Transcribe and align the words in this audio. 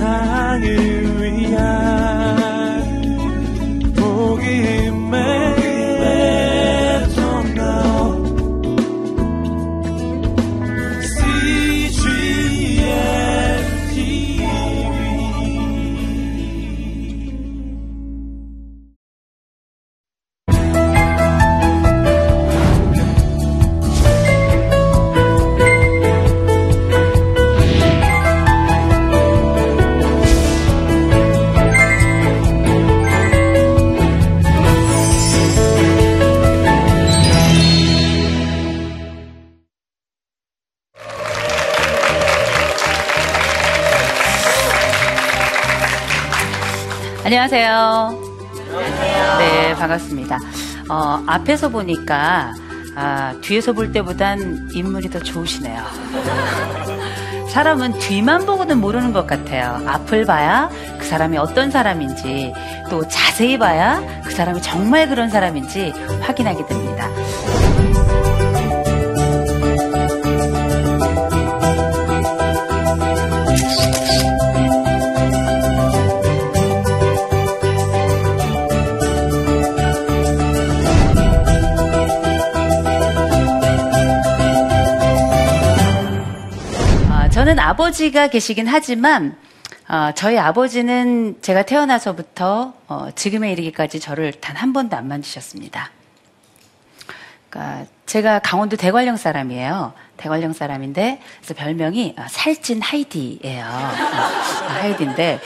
세상을 0.00 0.89
반갑습니다. 50.30 50.38
어, 50.88 51.22
앞에서 51.26 51.68
보니까 51.68 52.52
아, 52.94 53.34
뒤에서 53.40 53.72
볼 53.72 53.92
때보단 53.92 54.68
인물이 54.72 55.10
더 55.10 55.18
좋으시네요. 55.18 55.82
사람은 57.50 57.98
뒤만 57.98 58.46
보고는 58.46 58.78
모르는 58.78 59.12
것 59.12 59.26
같아요. 59.26 59.82
앞을 59.86 60.24
봐야 60.24 60.70
그 60.98 61.04
사람이 61.04 61.36
어떤 61.36 61.70
사람인지, 61.70 62.52
또 62.88 63.06
자세히 63.08 63.58
봐야 63.58 64.00
그 64.24 64.30
사람이 64.30 64.62
정말 64.62 65.08
그런 65.08 65.28
사람인지 65.28 65.92
확인하게 66.20 66.64
됩니다. 66.66 67.08
저는 87.50 87.58
아버지가 87.58 88.28
계시긴 88.28 88.68
하지만 88.68 89.36
어, 89.88 90.12
저희 90.14 90.38
아버지는 90.38 91.36
제가 91.42 91.64
태어나서부터 91.64 92.74
어, 92.86 93.08
지금에 93.16 93.50
이르기까지 93.50 93.98
저를 93.98 94.30
단 94.30 94.56
한 94.56 94.72
번도 94.72 94.96
안 94.96 95.08
만지셨습니다. 95.08 95.90
그러니까 97.48 97.86
제가 98.06 98.38
강원도 98.38 98.76
대관령 98.76 99.16
사람이에요. 99.16 99.94
대관령 100.16 100.52
사람인데 100.52 101.20
그래서 101.38 101.54
별명이 101.54 102.14
어, 102.16 102.26
살찐 102.30 102.82
하이디예요. 102.82 103.64
어, 103.64 104.68
하이디인데 104.68 105.40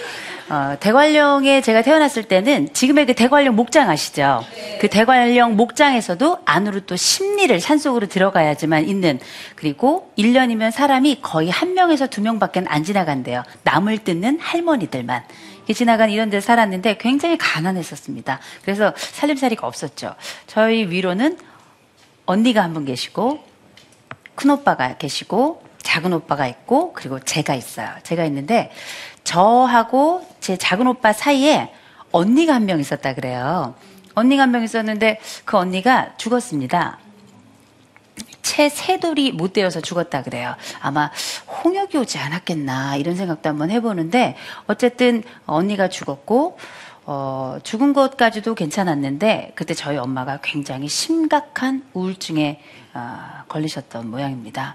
어, 0.48 0.76
대관령에 0.78 1.62
제가 1.62 1.80
태어났을 1.82 2.24
때는 2.24 2.72
지금의 2.74 3.06
그 3.06 3.14
대관령 3.14 3.56
목장 3.56 3.88
아시죠? 3.88 4.44
그 4.78 4.88
대관령 4.88 5.56
목장에서도 5.56 6.38
안으로 6.44 6.80
또 6.80 6.96
심리를 6.96 7.58
산속으로 7.58 8.08
들어가야지만 8.08 8.86
있는 8.86 9.18
그리고 9.56 10.12
1년이면 10.18 10.70
사람이 10.70 11.20
거의 11.22 11.48
한 11.48 11.72
명에서 11.72 12.08
두 12.08 12.20
명밖에 12.20 12.62
안 12.66 12.84
지나간대요. 12.84 13.42
나물 13.62 13.98
뜯는 13.98 14.38
할머니들만. 14.40 15.24
지나간 15.72 16.10
이런 16.10 16.28
데 16.28 16.40
살았는데 16.42 16.98
굉장히 16.98 17.38
가난했었습니다. 17.38 18.38
그래서 18.62 18.92
살림살이가 18.96 19.66
없었죠. 19.66 20.14
저희 20.46 20.90
위로는 20.90 21.38
언니가 22.26 22.62
한 22.62 22.74
분 22.74 22.84
계시고 22.84 23.42
큰 24.34 24.50
오빠가 24.50 24.96
계시고 24.98 25.64
작은 25.82 26.12
오빠가 26.12 26.46
있고 26.48 26.92
그리고 26.92 27.18
제가 27.20 27.54
있어요. 27.54 27.88
제가 28.02 28.24
있는데 28.26 28.70
저하고 29.24 30.24
제 30.40 30.56
작은 30.56 30.86
오빠 30.86 31.12
사이에 31.12 31.72
언니가 32.12 32.54
한 32.54 32.66
명 32.66 32.78
있었다 32.80 33.14
그래요. 33.14 33.74
언니가 34.14 34.42
한 34.44 34.50
명 34.52 34.62
있었는데 34.62 35.20
그 35.44 35.56
언니가 35.56 36.16
죽었습니다. 36.16 36.98
채세 38.42 39.00
돌이 39.00 39.32
못 39.32 39.52
되어서 39.52 39.80
죽었다 39.80 40.22
그래요. 40.22 40.54
아마 40.80 41.10
홍역이 41.64 41.98
오지 41.98 42.18
않았겠나 42.18 42.96
이런 42.96 43.16
생각도 43.16 43.48
한번 43.48 43.70
해보는데 43.70 44.36
어쨌든 44.66 45.24
언니가 45.46 45.88
죽었고 45.88 46.58
어, 47.06 47.58
죽은 47.62 47.92
것까지도 47.92 48.54
괜찮았는데 48.54 49.52
그때 49.56 49.74
저희 49.74 49.96
엄마가 49.96 50.38
굉장히 50.42 50.88
심각한 50.88 51.84
우울증에 51.94 52.60
어, 52.94 53.18
걸리셨던 53.48 54.10
모양입니다. 54.10 54.74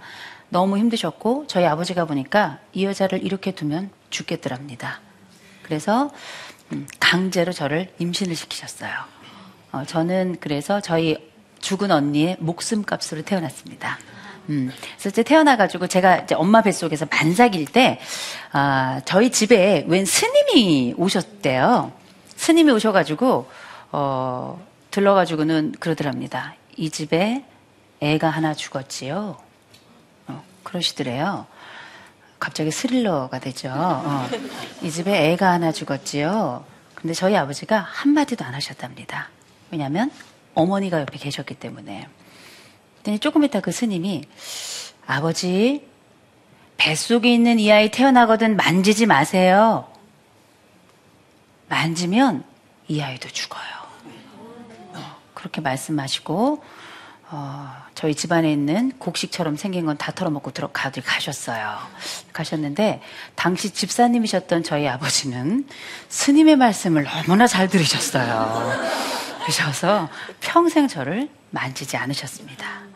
너무 0.49 0.77
힘드셨고 0.77 1.45
저희 1.47 1.65
아버지가 1.65 2.05
보니까 2.05 2.57
이 2.73 2.85
여자를 2.85 3.23
이렇게 3.23 3.51
두면 3.51 3.91
죽겠더랍니다. 4.09 5.01
그래서 5.63 6.11
음, 6.71 6.87
강제로 6.99 7.51
저를 7.51 7.91
임신을 7.99 8.35
시키셨어요. 8.35 8.91
어, 9.71 9.83
저는 9.85 10.37
그래서 10.39 10.81
저희 10.81 11.29
죽은 11.59 11.91
언니의 11.91 12.37
목숨값으로 12.39 13.23
태어났습니다. 13.23 13.99
음, 14.49 14.71
그래서 14.93 15.09
이제 15.09 15.23
태어나가지고 15.23 15.87
제가 15.87 16.17
이제 16.17 16.33
엄마 16.33 16.61
뱃속에서 16.61 17.05
만삭일 17.05 17.65
때, 17.65 17.99
아, 18.51 19.01
저희 19.05 19.31
집에 19.31 19.85
웬 19.87 20.05
스님이 20.05 20.95
오셨대요. 20.97 21.91
스님이 22.35 22.71
오셔가지고, 22.71 23.49
어, 23.91 24.67
들러가지고는 24.89 25.73
그러더랍니다. 25.79 26.55
이 26.77 26.89
집에 26.89 27.45
애가 27.99 28.29
하나 28.29 28.55
죽었지요. 28.55 29.37
어, 30.27 30.43
그러시더래요. 30.63 31.45
갑자기 32.39 32.71
스릴러가 32.71 33.39
되죠. 33.39 33.69
어. 33.73 34.27
이 34.81 34.89
집에 34.89 35.31
애가 35.31 35.51
하나 35.51 35.71
죽었지요. 35.71 36.65
근데 36.95 37.13
저희 37.13 37.35
아버지가 37.35 37.79
한마디도 37.79 38.43
안 38.45 38.53
하셨답니다. 38.53 39.29
왜냐하면 39.71 40.11
어머니가 40.55 41.01
옆에 41.01 41.17
계셨기 41.17 41.55
때문에. 41.55 42.07
그랬더니 43.09 43.19
조금 43.19 43.43
있다 43.43 43.59
그 43.59 43.71
스님이 43.71 44.23
아버지 45.05 45.87
뱃속에 46.77 47.33
있는 47.33 47.59
이 47.59 47.71
아이 47.71 47.91
태어나거든 47.91 48.55
만지지 48.55 49.05
마세요. 49.05 49.87
만지면 51.67 52.43
이 52.87 53.01
아이도 53.01 53.29
죽어요. 53.29 53.61
어, 54.93 55.15
그렇게 55.33 55.61
말씀하시고 55.61 56.63
어, 56.63 56.79
저희 57.99 58.15
집안에 58.15 58.49
있는 58.49 58.93
곡식처럼 58.97 59.57
생긴 59.57 59.85
건 59.85 59.97
다 59.97 60.13
털어먹고 60.13 60.51
들어가들 60.51 61.03
가셨어요. 61.03 61.77
가셨는데 62.31 63.01
당시 63.35 63.71
집사님이셨던 63.71 64.63
저희 64.63 64.87
아버지는 64.87 65.67
스님의 66.07 66.55
말씀을 66.55 67.03
너무나 67.03 67.45
잘 67.45 67.67
들으셨어요. 67.67 68.71
그러셔서 69.41 70.07
평생 70.39 70.87
저를 70.87 71.27
만지지 71.49 71.97
않으셨습니다. 71.97 72.88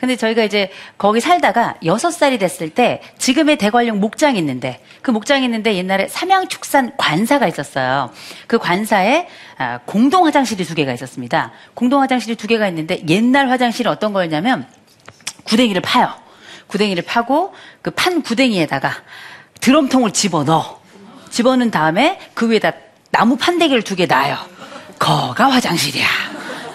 근데 0.00 0.16
저희가 0.16 0.44
이제 0.44 0.70
거기 0.96 1.20
살다가 1.20 1.74
여섯 1.84 2.10
살이 2.10 2.38
됐을 2.38 2.70
때 2.70 3.02
지금의 3.18 3.58
대관령 3.58 4.00
목장이 4.00 4.38
있는데 4.38 4.80
그 5.02 5.10
목장이 5.10 5.44
있는데 5.44 5.74
옛날에 5.74 6.08
삼양축산 6.08 6.96
관사가 6.96 7.46
있었어요. 7.46 8.10
그 8.46 8.58
관사에 8.58 9.28
아, 9.58 9.78
공동 9.84 10.24
화장실이 10.24 10.64
두 10.64 10.74
개가 10.74 10.92
있었습니다. 10.94 11.52
공동 11.74 12.00
화장실이 12.00 12.36
두 12.36 12.46
개가 12.46 12.66
있는데 12.68 13.02
옛날 13.08 13.50
화장실은 13.50 13.90
어떤 13.92 14.14
거였냐면 14.14 14.66
구덩이를 15.44 15.82
파요. 15.82 16.14
구덩이를 16.68 17.02
파고 17.04 17.52
그 17.82 17.90
판 17.90 18.22
구덩이에다가 18.22 18.92
드럼통을 19.60 20.12
집어넣어. 20.12 20.80
집어넣은 21.30 21.70
다음에 21.70 22.18
그 22.34 22.50
위에다 22.50 22.72
나무 23.10 23.36
판대기를 23.36 23.82
두 23.82 23.96
개 23.96 24.06
놔요. 24.06 24.38
거가 24.98 25.50
화장실이야. 25.50 26.29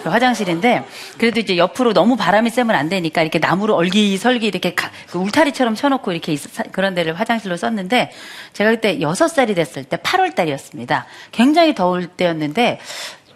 그 0.06 0.10
화장실인데 0.10 0.84
그래도 1.18 1.40
이제 1.40 1.56
옆으로 1.56 1.92
너무 1.92 2.14
바람이 2.14 2.48
쐬면 2.50 2.76
안 2.76 2.88
되니까 2.88 3.22
이렇게 3.22 3.40
나무로 3.40 3.74
얼기설기 3.74 4.46
이렇게 4.46 4.72
가, 4.72 4.88
그 5.10 5.18
울타리처럼 5.18 5.74
쳐놓고 5.74 6.12
이렇게 6.12 6.32
있, 6.32 6.40
그런 6.70 6.94
데를 6.94 7.18
화장실로 7.18 7.56
썼는데 7.56 8.12
제가 8.52 8.70
그때 8.70 9.00
여섯 9.00 9.26
살이 9.26 9.56
됐을 9.56 9.82
때 9.82 9.96
8월 9.96 10.36
달이었습니다. 10.36 11.06
굉장히 11.32 11.74
더울 11.74 12.06
때였는데 12.06 12.78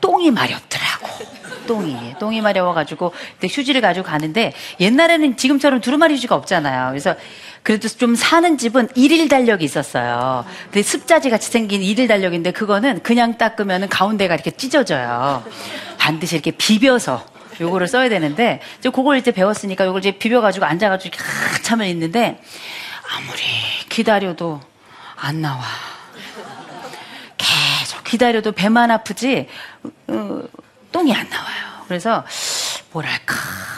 똥이 0.00 0.30
마렵더라고. 0.30 1.08
똥이. 1.66 2.14
똥이 2.20 2.40
마려워가지고 2.40 3.14
휴지를 3.42 3.80
가지고 3.80 4.06
가는데 4.06 4.52
옛날에는 4.78 5.36
지금처럼 5.36 5.80
두루마리 5.80 6.14
휴지가 6.14 6.36
없잖아요. 6.36 6.90
그래서 6.90 7.16
그래도 7.62 7.88
좀 7.88 8.14
사는 8.14 8.56
집은 8.56 8.88
일일 8.94 9.28
달력이 9.28 9.64
있었어요. 9.64 10.44
근데 10.64 10.82
습자지 10.82 11.30
같이 11.30 11.50
생긴 11.50 11.82
일일 11.82 12.08
달력인데 12.08 12.52
그거는 12.52 13.02
그냥 13.02 13.36
닦으면 13.36 13.88
가운데가 13.88 14.34
이렇게 14.34 14.50
찢어져요. 14.50 15.44
반드시 15.98 16.36
이렇게 16.36 16.50
비벼서 16.52 17.24
요거를 17.60 17.86
써야 17.88 18.08
되는데 18.08 18.60
이제 18.78 18.88
그걸 18.88 19.18
이제 19.18 19.30
배웠으니까 19.30 19.84
요걸 19.86 20.00
이제 20.00 20.12
비벼가지고 20.12 20.64
앉아가지고 20.64 21.14
이렇게 21.14 21.24
한참을 21.54 21.86
있는데 21.88 22.40
아무리 23.14 23.42
기다려도 23.88 24.60
안 25.16 25.42
나와. 25.42 25.62
기다려도 28.10 28.52
배만 28.52 28.90
아프지 28.90 29.46
어, 30.08 30.42
똥이 30.90 31.14
안 31.14 31.28
나와요. 31.28 31.84
그래서 31.86 32.24
뭐랄까 32.92 33.34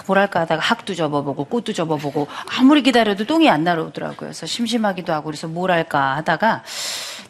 뭐랄까 0.06 0.40
하다가 0.40 0.62
학도 0.62 0.94
접어보고 0.94 1.44
꽃도 1.44 1.72
접어보고 1.72 2.28
아무리 2.58 2.82
기다려도 2.82 3.26
똥이 3.26 3.48
안 3.48 3.64
나오더라고요. 3.64 4.16
그래서 4.18 4.46
심심하기도 4.46 5.12
하고 5.12 5.26
그래서 5.26 5.48
뭐랄까 5.48 6.16
하다가 6.16 6.64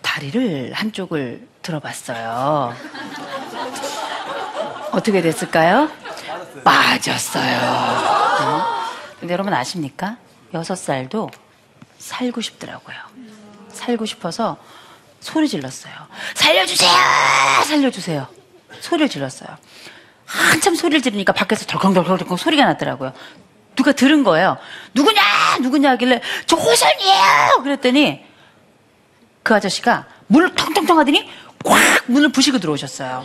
다리를 0.00 0.72
한쪽을 0.72 1.46
들어봤어요. 1.62 2.74
어떻게 4.92 5.22
됐을까요? 5.22 5.90
빠졌어요. 6.64 7.58
어? 8.42 8.64
근데 9.20 9.32
여러분 9.32 9.54
아십니까? 9.54 10.16
여섯 10.54 10.74
살도 10.76 11.30
살고 11.98 12.40
싶더라고요. 12.40 12.96
살고 13.72 14.06
싶어서 14.06 14.58
소리 15.20 15.48
질렀어요. 15.48 15.94
살려주세요! 16.34 16.90
살려주세요. 17.64 18.26
소리를 18.80 19.08
질렀어요. 19.08 19.56
한참 20.32 20.74
소리를 20.74 21.02
지르니까 21.02 21.32
밖에서 21.32 21.66
덜컹덜컹덜컹 21.66 22.36
소리가 22.36 22.64
났더라고요. 22.64 23.12
누가 23.76 23.92
들은 23.92 24.24
거예요. 24.24 24.56
누구냐! 24.94 25.20
누구냐 25.60 25.90
하길래 25.92 26.20
저 26.46 26.56
호선이에요! 26.56 27.62
그랬더니 27.62 28.24
그 29.42 29.54
아저씨가 29.54 30.06
문을 30.28 30.54
텅텅텅 30.54 30.98
하더니 30.98 31.28
꽉 31.64 31.78
문을 32.06 32.30
부시고 32.32 32.58
들어오셨어요. 32.58 33.24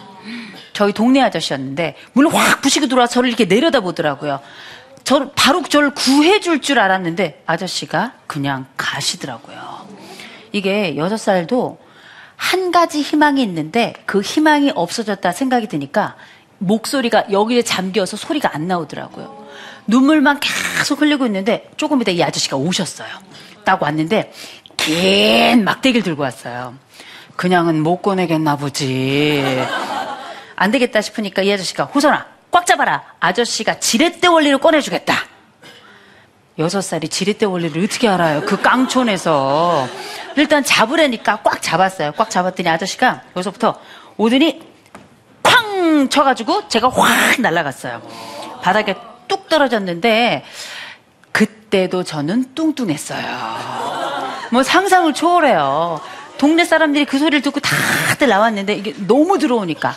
저희 0.73 0.93
동네 0.93 1.21
아저씨였는데 1.21 1.95
문을 2.13 2.33
확 2.33 2.61
부시고 2.61 2.87
들어와서 2.87 3.13
저를 3.13 3.29
이렇게 3.29 3.45
내려다 3.45 3.79
보더라고요. 3.79 4.41
저를 5.03 5.31
바로 5.35 5.63
저를 5.63 5.91
구해줄 5.91 6.61
줄 6.61 6.79
알았는데 6.79 7.43
아저씨가 7.45 8.13
그냥 8.27 8.67
가시더라고요. 8.75 9.87
이게 10.51 10.97
여섯 10.97 11.17
살도 11.17 11.79
한 12.35 12.71
가지 12.71 13.01
희망이 13.01 13.41
있는데 13.43 13.93
그 14.05 14.21
희망이 14.21 14.71
없어졌다 14.75 15.31
생각이 15.31 15.67
드니까 15.67 16.15
목소리가 16.59 17.31
여기에 17.31 17.61
잠겨서 17.63 18.17
소리가 18.17 18.53
안 18.53 18.67
나오더라고요. 18.67 19.47
눈물만 19.87 20.39
계속 20.39 21.01
흘리고 21.01 21.25
있는데 21.25 21.69
조금 21.77 22.01
이따 22.01 22.11
이 22.11 22.21
아저씨가 22.21 22.57
오셨어요. 22.57 23.07
딱 23.63 23.81
왔는데 23.81 24.31
긴 24.75 25.63
막대기를 25.63 26.03
들고 26.03 26.23
왔어요. 26.23 26.75
그냥은 27.35 27.81
못 27.81 28.01
꺼내겠나 28.01 28.55
보지. 28.55 29.63
안 30.55 30.71
되겠다 30.71 31.01
싶으니까 31.01 31.43
이 31.43 31.51
아저씨가 31.53 31.85
호선아 31.85 32.25
꽉 32.51 32.65
잡아라. 32.65 33.03
아저씨가 33.19 33.79
지렛대 33.79 34.27
원리를 34.27 34.57
꺼내주겠다. 34.57 35.13
여섯 36.59 36.81
살이 36.81 37.07
지렛대 37.07 37.45
원리를 37.45 37.83
어떻게 37.83 38.07
알아요? 38.07 38.41
그 38.41 38.59
깡촌에서. 38.59 39.87
일단 40.35 40.63
잡으라니까 40.63 41.41
꽉 41.43 41.61
잡았어요. 41.61 42.13
꽉 42.13 42.29
잡았더니 42.29 42.67
아저씨가 42.67 43.23
여기서부터 43.35 43.79
오더니 44.17 44.61
쾅 45.87 46.09
쳐가지고 46.09 46.67
제가 46.67 46.89
확 46.89 47.39
날아갔어요. 47.39 48.01
바닥에 48.61 48.95
뚝 49.27 49.47
떨어졌는데 49.49 50.43
그때도 51.31 52.03
저는 52.03 52.55
뚱뚱했어요. 52.55 53.25
뭐 54.51 54.63
상상을 54.63 55.13
초월해요. 55.13 56.01
동네 56.37 56.65
사람들이 56.65 57.05
그 57.05 57.17
소리를 57.17 57.41
듣고 57.41 57.59
다들 57.59 58.27
나왔는데 58.27 58.73
이게 58.75 58.93
너무 59.07 59.39
들어오니까 59.39 59.95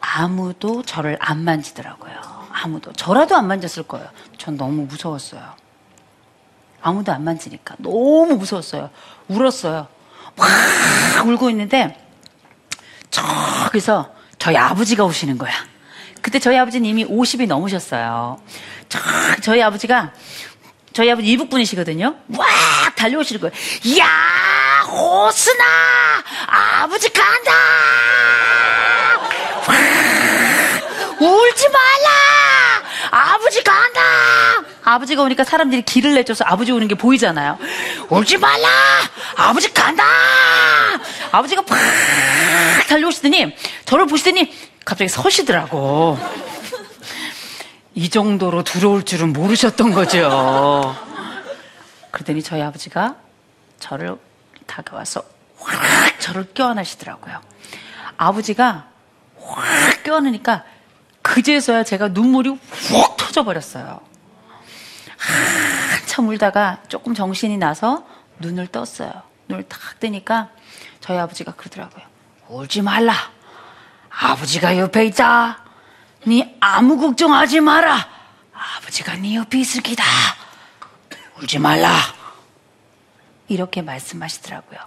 아무도 0.00 0.82
저를 0.82 1.16
안 1.20 1.44
만지더라고요. 1.44 2.14
아무도. 2.52 2.92
저라도 2.92 3.36
안 3.36 3.46
만졌을 3.48 3.82
거예요. 3.82 4.06
전 4.38 4.56
너무 4.56 4.82
무서웠어요. 4.82 5.42
아무도 6.82 7.12
안 7.12 7.24
만지니까 7.24 7.76
너무 7.78 8.36
무서웠어요. 8.36 8.90
울었어요. 9.28 9.88
막 10.36 11.26
울고 11.26 11.50
있는데 11.50 11.98
저기서 13.10 14.13
저희 14.44 14.58
아버지가 14.58 15.04
오시는 15.04 15.38
거야. 15.38 15.52
그때 16.20 16.38
저희 16.38 16.58
아버지는 16.58 16.86
이미 16.86 17.06
50이 17.06 17.46
넘으셨어요. 17.46 18.38
저, 18.90 18.98
저희 19.42 19.62
아버지가 19.62 20.12
저희 20.92 21.10
아버지 21.10 21.28
이북분이시거든요. 21.28 22.14
와 22.36 22.46
달려오시는 22.94 23.40
거예요. 23.40 23.54
야 23.98 24.82
호스나 24.86 25.64
아버지 26.46 27.10
간다. 27.10 27.52
와, 29.66 29.76
울지 31.26 31.68
말라. 31.70 32.82
아버지 33.12 33.64
간다. 33.64 34.00
아버지가 34.84 35.22
오니까 35.22 35.44
사람들이 35.44 35.80
길을 35.80 36.12
내줘서 36.16 36.44
아버지 36.46 36.70
오는 36.70 36.86
게 36.86 36.94
보이잖아요. 36.94 37.58
울지 38.10 38.36
말라. 38.36 38.68
아버지 39.36 39.72
간다. 39.72 40.04
아버지가 41.34 41.62
팍 41.62 41.76
달려오시더니 42.88 43.56
저를 43.86 44.06
보시더니 44.06 44.52
갑자기 44.84 45.08
서시더라고. 45.08 46.16
이 47.94 48.08
정도로 48.08 48.62
들어올 48.62 49.04
줄은 49.04 49.32
모르셨던 49.32 49.92
거죠. 49.92 50.94
그러더니 52.12 52.42
저희 52.42 52.62
아버지가 52.62 53.16
저를 53.80 54.16
다가와서 54.66 55.22
확 55.58 56.20
저를 56.20 56.52
껴안으시더라고요. 56.54 57.40
아버지가 58.16 58.88
확 59.40 60.02
껴안으니까 60.04 60.64
그제서야 61.22 61.82
제가 61.82 62.08
눈물이 62.08 62.50
훅 62.50 63.16
터져버렸어요. 63.16 64.00
한참 65.16 66.28
울다가 66.28 66.78
조금 66.86 67.14
정신이 67.14 67.56
나서 67.56 68.06
눈을 68.38 68.68
떴어요. 68.68 69.10
눈을 69.48 69.64
탁 69.64 69.98
뜨니까 69.98 70.50
저희 71.04 71.18
아버지가 71.18 71.52
그러더라고요. 71.52 72.02
울지 72.48 72.80
말라. 72.80 73.12
아버지가 74.08 74.78
옆에 74.78 75.04
있다. 75.04 75.62
네 76.26 76.56
아무 76.60 76.98
걱정하지 76.98 77.60
마라. 77.60 78.08
아버지가 78.54 79.16
네 79.16 79.34
옆에 79.34 79.58
있을 79.58 79.82
기다. 79.82 80.02
울지 81.36 81.58
말라. 81.58 81.94
이렇게 83.48 83.82
말씀하시더라고요. 83.82 84.78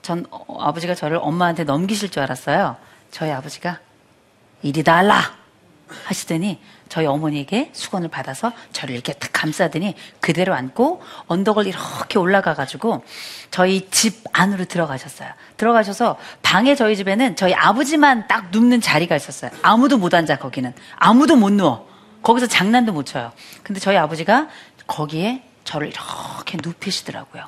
전 0.00 0.24
어, 0.30 0.62
아버지가 0.62 0.94
저를 0.94 1.18
엄마한테 1.20 1.64
넘기실 1.64 2.10
줄 2.10 2.22
알았어요. 2.22 2.78
저희 3.10 3.30
아버지가 3.30 3.80
이리 4.62 4.82
달라 4.82 5.36
하시더니 6.04 6.60
저희 6.88 7.06
어머니에게 7.06 7.70
수건을 7.72 8.08
받아서 8.08 8.52
저를 8.72 8.94
이렇게 8.94 9.12
딱 9.12 9.30
감싸더니 9.32 9.94
그대로 10.20 10.54
안고 10.54 11.02
언덕을 11.26 11.66
이렇게 11.66 12.18
올라가 12.18 12.54
가지고 12.54 13.04
저희 13.50 13.88
집 13.90 14.24
안으로 14.32 14.66
들어가셨어요. 14.66 15.30
들어가셔서 15.56 16.16
방에 16.42 16.74
저희 16.74 16.96
집에는 16.96 17.36
저희 17.36 17.54
아버지만 17.54 18.26
딱 18.28 18.50
눕는 18.50 18.80
자리가 18.80 19.16
있었어요. 19.16 19.50
아무도 19.62 19.98
못 19.98 20.14
앉아 20.14 20.36
거기는. 20.38 20.72
아무도 20.96 21.36
못 21.36 21.52
누워. 21.52 21.88
거기서 22.22 22.46
장난도 22.46 22.92
못 22.92 23.06
쳐요. 23.06 23.32
근데 23.62 23.80
저희 23.80 23.96
아버지가 23.96 24.48
거기에 24.86 25.42
저를 25.64 25.88
이렇게 25.88 26.58
눕히시더라고요. 26.62 27.44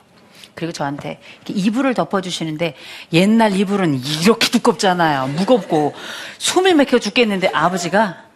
그리고 0.55 0.73
저한테 0.73 1.21
이불을 1.47 1.95
덮어주시는데 1.95 2.75
옛날 3.13 3.55
이불은 3.55 4.01
이렇게 4.23 4.49
두껍잖아요. 4.49 5.29
무겁고 5.29 5.95
숨이 6.39 6.75
막혀 6.75 6.99
죽겠는데 6.99 7.51
아버지가 7.55 8.28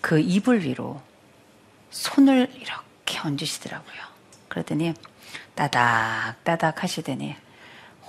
그 0.00 0.18
이불 0.18 0.62
위로 0.62 1.00
손을 1.90 2.50
이렇게 2.54 3.18
얹으시더라고요. 3.24 4.00
그러더니 4.48 4.94
따닥 5.54 6.42
따닥 6.44 6.82
하시더니 6.82 7.36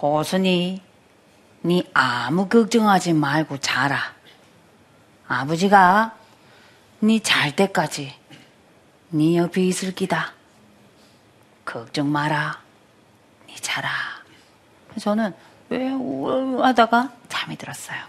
호순이 0.01 0.81
네 1.63 1.83
아무 1.93 2.47
걱정하지 2.47 3.13
말고 3.13 3.57
자라. 3.59 4.13
아버지가 5.27 6.15
네 6.99 7.19
잘 7.19 7.55
때까지 7.55 8.13
네 9.09 9.37
옆에 9.37 9.63
있을 9.63 9.93
기다. 9.93 10.33
걱정 11.65 12.11
마라. 12.11 12.61
네 13.47 13.55
자라. 13.55 13.89
저는 14.99 15.33
왜 15.69 15.89
하다가 16.61 17.11
잠이 17.29 17.55
들었어요. 17.57 17.99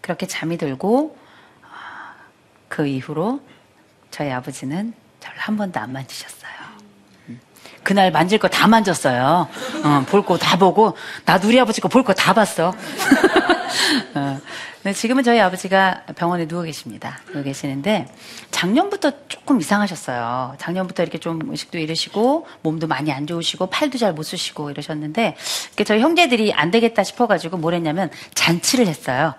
그렇게 0.00 0.26
잠이 0.26 0.58
들고 0.58 1.16
그 2.72 2.86
이후로 2.86 3.38
저희 4.10 4.30
아버지는 4.30 4.94
저를 5.20 5.36
한 5.38 5.58
번도 5.58 5.78
안 5.78 5.92
만지셨어요. 5.92 6.50
음. 7.28 7.38
그날 7.82 8.10
만질 8.10 8.38
거 8.38 8.48
다 8.48 8.66
만졌어요. 8.66 9.46
어, 9.84 10.04
볼거 10.08 10.38
다 10.38 10.56
보고 10.56 10.96
나도 11.26 11.48
우리 11.48 11.60
아버지 11.60 11.82
거 11.82 11.88
볼 11.90 12.02
거 12.02 12.14
다 12.14 12.32
봤어. 12.32 12.72
어, 14.14 14.40
네, 14.84 14.92
지금은 14.94 15.22
저희 15.22 15.38
아버지가 15.38 16.04
병원에 16.16 16.48
누워 16.48 16.62
계십니다. 16.62 17.20
누워 17.30 17.44
계시는데 17.44 18.06
작년부터 18.50 19.12
조금 19.28 19.60
이상하셨어요. 19.60 20.54
작년부터 20.58 21.02
이렇게 21.02 21.18
좀 21.18 21.40
의식도 21.50 21.76
잃으시고 21.76 22.46
몸도 22.62 22.86
많이 22.86 23.12
안 23.12 23.26
좋으시고 23.26 23.66
팔도 23.66 23.98
잘 23.98 24.14
못 24.14 24.22
쓰시고 24.22 24.70
이러셨는데 24.70 25.36
저희 25.84 26.00
형제들이 26.00 26.54
안 26.54 26.70
되겠다 26.70 27.04
싶어가지고 27.04 27.58
뭘 27.58 27.74
했냐면 27.74 28.10
잔치를 28.34 28.86
했어요. 28.86 29.34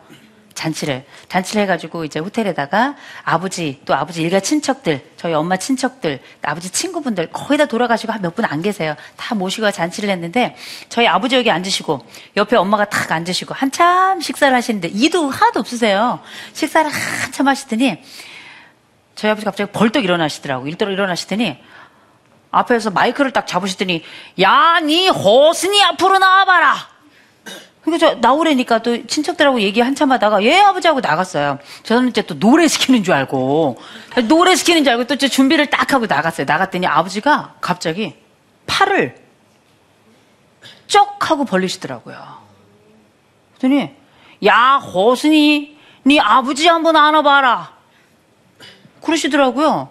잔치를 0.55 1.05
잔치를 1.29 1.63
해가지고 1.63 2.05
이제 2.05 2.19
호텔에다가 2.19 2.95
아버지 3.23 3.81
또 3.85 3.95
아버지 3.95 4.21
일가 4.21 4.39
친척들 4.39 5.03
저희 5.17 5.33
엄마 5.33 5.57
친척들 5.57 6.19
아버지 6.43 6.69
친구분들 6.69 7.31
거의 7.31 7.57
다 7.57 7.65
돌아가시고 7.65 8.13
한 8.13 8.21
몇 8.21 8.35
분 8.35 8.45
안 8.45 8.61
계세요. 8.61 8.95
다 9.17 9.35
모시고 9.35 9.71
잔치를 9.71 10.09
했는데 10.09 10.55
저희 10.89 11.07
아버지 11.07 11.35
여기 11.35 11.49
앉으시고 11.51 12.05
옆에 12.37 12.55
엄마가 12.55 12.85
탁 12.85 13.11
앉으시고 13.11 13.53
한참 13.53 14.21
식사를 14.21 14.55
하시는데 14.55 14.89
이도 14.89 15.29
하나도 15.29 15.59
없으세요. 15.59 16.19
식사를 16.53 16.89
한참 16.91 17.47
하시더니 17.47 18.01
저희 19.15 19.31
아버지 19.31 19.45
갑자기 19.45 19.71
벌떡 19.71 20.03
일어나시더라고. 20.03 20.67
일도로 20.67 20.91
일어나시더니 20.91 21.57
앞에서 22.51 22.91
마이크를 22.91 23.31
딱 23.31 23.47
잡으시더니 23.47 24.03
야니 24.39 25.09
호순이 25.09 25.81
앞으로 25.83 26.19
나와봐라 26.19 26.92
그러니까 27.83 28.07
저 28.07 28.15
나오래니까 28.15 28.81
또 28.81 29.05
친척들하고 29.05 29.59
얘기 29.61 29.81
한참 29.81 30.11
하다가 30.11 30.43
예 30.43 30.59
아버지하고 30.59 31.01
나갔어요. 31.01 31.59
저는 31.83 32.09
이제 32.09 32.21
또 32.21 32.39
노래 32.39 32.67
시키는 32.67 33.03
줄 33.03 33.13
알고 33.13 33.77
노래 34.29 34.55
시키는 34.55 34.83
줄 34.83 34.93
알고 34.93 35.05
또 35.05 35.17
준비를 35.17 35.67
딱 35.67 35.93
하고 35.93 36.05
나갔어요. 36.05 36.45
나갔더니 36.45 36.87
아버지가 36.87 37.55
갑자기 37.59 38.15
팔을 38.67 39.15
쩍 40.87 41.29
하고 41.29 41.43
벌리시더라고요. 41.43 42.17
그랬더니 43.57 43.91
야 44.45 44.75
호순이 44.77 45.77
네 46.03 46.19
아버지 46.19 46.67
한번 46.67 46.95
안아봐라. 46.95 47.73
그러시더라고요. 49.01 49.89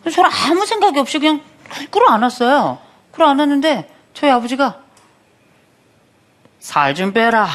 그래서 0.00 0.16
저는 0.16 0.30
아무 0.30 0.64
생각이 0.64 0.98
없이 0.98 1.18
그냥 1.18 1.42
끌어 1.90 2.06
안았어요. 2.08 2.78
끌어 3.12 3.28
안았는데 3.28 3.94
저희 4.14 4.30
아버지가 4.30 4.80
살 6.60 6.94
좀 6.94 7.12
빼라. 7.12 7.48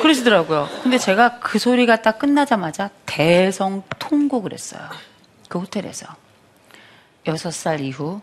그러시더라고요. 0.00 0.68
근데 0.82 0.98
제가 0.98 1.40
그 1.40 1.58
소리가 1.58 2.02
딱 2.02 2.18
끝나자마자 2.18 2.90
대성 3.06 3.82
통곡을 3.98 4.52
했어요. 4.52 4.88
그 5.48 5.58
호텔에서. 5.58 6.06
여섯 7.26 7.50
살 7.50 7.80
이후 7.80 8.20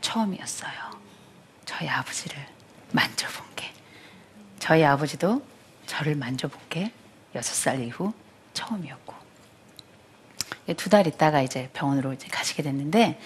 처음이었어요. 0.00 0.70
저희 1.64 1.88
아버지를 1.88 2.36
만져본 2.92 3.44
게. 3.56 3.72
저희 4.60 4.84
아버지도 4.84 5.42
저를 5.86 6.14
만져본 6.14 6.60
게 6.70 6.92
여섯 7.34 7.54
살 7.54 7.80
이후 7.80 8.12
처음이었고. 8.54 9.14
두 10.76 10.90
달 10.90 11.06
있다가 11.06 11.42
이제 11.42 11.68
병원으로 11.72 12.12
이제 12.12 12.28
가시게 12.28 12.62
됐는데, 12.62 13.20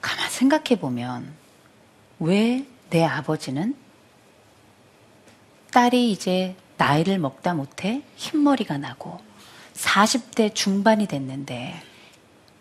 가만 0.00 0.30
생각해 0.30 0.78
보면, 0.78 1.34
왜 2.20 2.66
내 2.90 3.04
아버지는 3.04 3.76
딸이 5.72 6.10
이제 6.10 6.56
나이를 6.76 7.18
먹다 7.18 7.54
못해 7.54 8.02
흰머리가 8.16 8.78
나고 8.78 9.20
40대 9.74 10.54
중반이 10.54 11.06
됐는데 11.06 11.82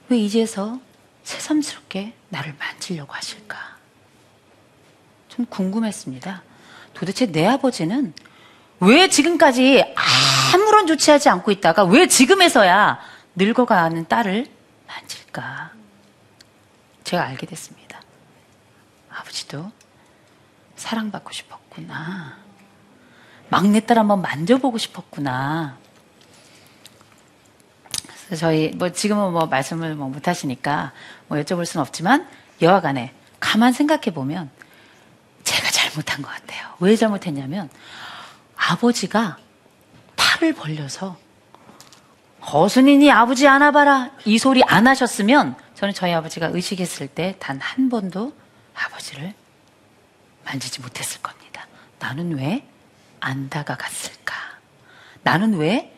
왜 0.09 0.17
이제서 0.17 0.79
새삼스럽게 1.23 2.13
나를 2.29 2.55
만지려고 2.57 3.13
하실까? 3.13 3.77
좀 5.29 5.45
궁금했습니다. 5.45 6.43
도대체 6.93 7.27
내 7.27 7.45
아버지는 7.45 8.13
왜 8.79 9.07
지금까지 9.07 9.83
아무런 10.53 10.87
조치하지 10.87 11.29
않고 11.29 11.51
있다가 11.51 11.83
왜 11.83 12.07
지금에서야 12.07 12.99
늙어가는 13.35 14.07
딸을 14.07 14.47
만질까? 14.87 15.71
제가 17.03 17.23
알게 17.23 17.45
됐습니다. 17.47 18.01
아버지도 19.09 19.71
사랑받고 20.77 21.31
싶었구나. 21.31 22.37
막내딸 23.49 23.97
한번 23.97 24.21
만져보고 24.21 24.77
싶었구나. 24.77 25.77
그래서 28.25 28.41
저희 28.47 28.69
뭐 28.75 28.91
지금은 28.91 29.31
뭐 29.31 29.45
말씀을 29.45 29.95
뭐 29.95 30.09
못하시니까 30.09 30.91
뭐 31.27 31.37
여쭤볼 31.37 31.65
수는 31.65 31.81
없지만 31.81 32.27
여하간에 32.61 33.13
가만 33.39 33.71
생각해 33.73 34.13
보면 34.13 34.49
제가 35.43 35.69
잘못한 35.71 36.21
것 36.21 36.29
같아요. 36.29 36.67
왜 36.79 36.95
잘못했냐면 36.95 37.69
아버지가 38.57 39.37
팔을 40.17 40.53
벌려서 40.53 41.17
거순이니 42.41 43.11
아버지 43.11 43.47
안아봐라 43.47 44.11
이 44.25 44.37
소리 44.37 44.63
안 44.63 44.87
하셨으면 44.87 45.55
저는 45.75 45.93
저희 45.93 46.13
아버지가 46.13 46.47
의식했을 46.47 47.07
때 47.07 47.35
단 47.39 47.59
한 47.61 47.89
번도 47.89 48.33
아버지를 48.75 49.33
만지지 50.47 50.81
못했을 50.81 51.21
겁니다. 51.21 51.67
나는 51.99 52.37
왜 52.37 52.63
안 53.19 53.49
다가갔을까? 53.49 54.35
나는 55.23 55.55
왜 55.55 55.93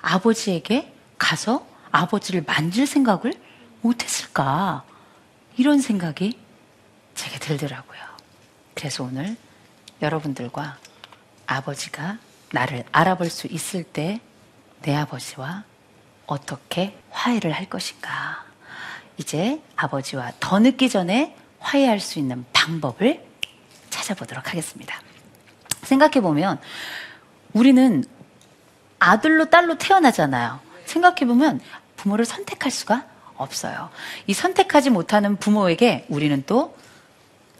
아버지에게 0.00 0.92
가서 1.18 1.66
아버지를 1.90 2.44
만질 2.46 2.86
생각을 2.86 3.34
못했을까? 3.80 4.84
이런 5.56 5.80
생각이 5.80 6.38
제게 7.14 7.38
들더라고요. 7.38 8.00
그래서 8.74 9.04
오늘 9.04 9.36
여러분들과 10.00 10.78
아버지가 11.46 12.18
나를 12.52 12.84
알아볼 12.92 13.28
수 13.30 13.46
있을 13.46 13.84
때 13.84 14.20
내 14.82 14.96
아버지와 14.96 15.62
어떻게 16.26 16.98
화해를 17.10 17.52
할 17.52 17.68
것인가. 17.68 18.44
이제 19.16 19.62
아버지와 19.76 20.32
더 20.40 20.58
늦기 20.58 20.88
전에 20.88 21.36
화해할 21.60 22.00
수 22.00 22.18
있는 22.18 22.44
방법을 22.52 23.24
찾아보도록 24.02 24.48
하겠습니다. 24.50 25.00
생각해보면 25.82 26.60
우리는 27.52 28.04
아들로 28.98 29.46
딸로 29.50 29.78
태어나잖아요. 29.78 30.60
생각해보면 30.84 31.60
부모를 31.96 32.24
선택할 32.24 32.70
수가 32.70 33.06
없어요. 33.36 33.90
이 34.26 34.34
선택하지 34.34 34.90
못하는 34.90 35.36
부모에게 35.36 36.06
우리는 36.08 36.42
또 36.46 36.76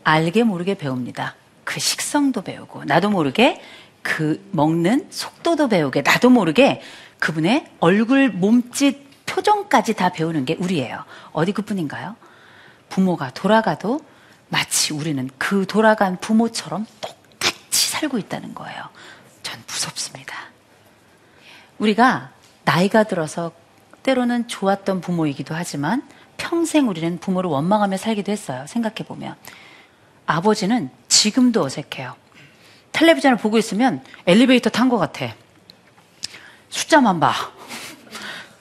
알게 0.05 0.43
모르게 0.43 0.75
배웁니다. 0.75 1.37
그 1.65 1.81
식성도 1.81 2.43
배우고, 2.43 2.85
나도 2.85 3.11
모르게 3.11 3.61
그 4.03 4.45
먹는 4.51 5.09
속도도 5.11 5.69
배우게, 5.69 6.03
나도 6.03 6.31
모르게 6.31 6.83
그분의 7.19 7.67
얼굴, 7.79 8.31
몸짓, 8.31 9.27
표정까지 9.27 9.95
다 9.95 10.11
배우는 10.11 10.45
게 10.45 10.57
우리예요. 10.59 11.05
어디 11.33 11.53
그뿐인가요? 11.53 12.17
부모가 12.89 13.31
돌아가도 13.31 14.01
마치 14.53 14.93
우리는 14.93 15.31
그 15.39 15.67
돌아간 15.67 16.19
부모처럼 16.21 16.87
똑같이 17.01 17.89
살고 17.91 18.19
있다는 18.19 18.55
거예요. 18.55 18.91
전 19.43 19.59
무섭습니다. 19.67 20.37
우리가 21.79 22.31
나이가 22.65 23.05
들어서 23.05 23.53
때로는 24.03 24.49
좋았던 24.49 25.01
부모이기도 25.01 25.55
하지만 25.55 26.07
평생 26.37 26.89
우리는 26.91 27.19
부모를 27.19 27.49
원망하며 27.49 27.97
살기도 27.97 28.31
했어요. 28.31 28.67
생각해 28.69 28.97
보면. 29.09 29.37
아버지는 30.27 30.91
지금도 31.09 31.63
어색해요. 31.65 32.15
텔레비전을 32.93 33.39
보고 33.39 33.57
있으면 33.57 34.05
엘리베이터 34.27 34.69
탄 34.69 34.91
것 34.91 34.99
같아. 34.99 35.35
숫자만 36.69 37.21
봐. 37.21 37.33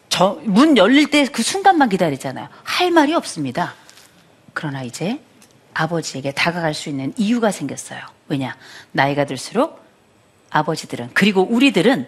저, 0.07 0.39
문 0.43 0.77
열릴 0.77 1.10
때 1.12 1.25
그 1.25 1.43
순간만 1.43 1.89
기다리잖아요. 1.89 2.48
할 2.63 2.91
말이 2.91 3.13
없습니다. 3.13 3.74
그러나 4.53 4.83
이제 4.83 5.21
아버지에게 5.74 6.32
다가갈 6.32 6.74
수 6.74 6.90
있는 6.90 7.13
이유가 7.18 7.51
생겼어요. 7.51 8.00
왜냐? 8.28 8.56
나이가 8.92 9.25
들수록 9.25 9.84
아버지들은, 10.50 11.12
그리고 11.13 11.42
우리들은 11.44 12.08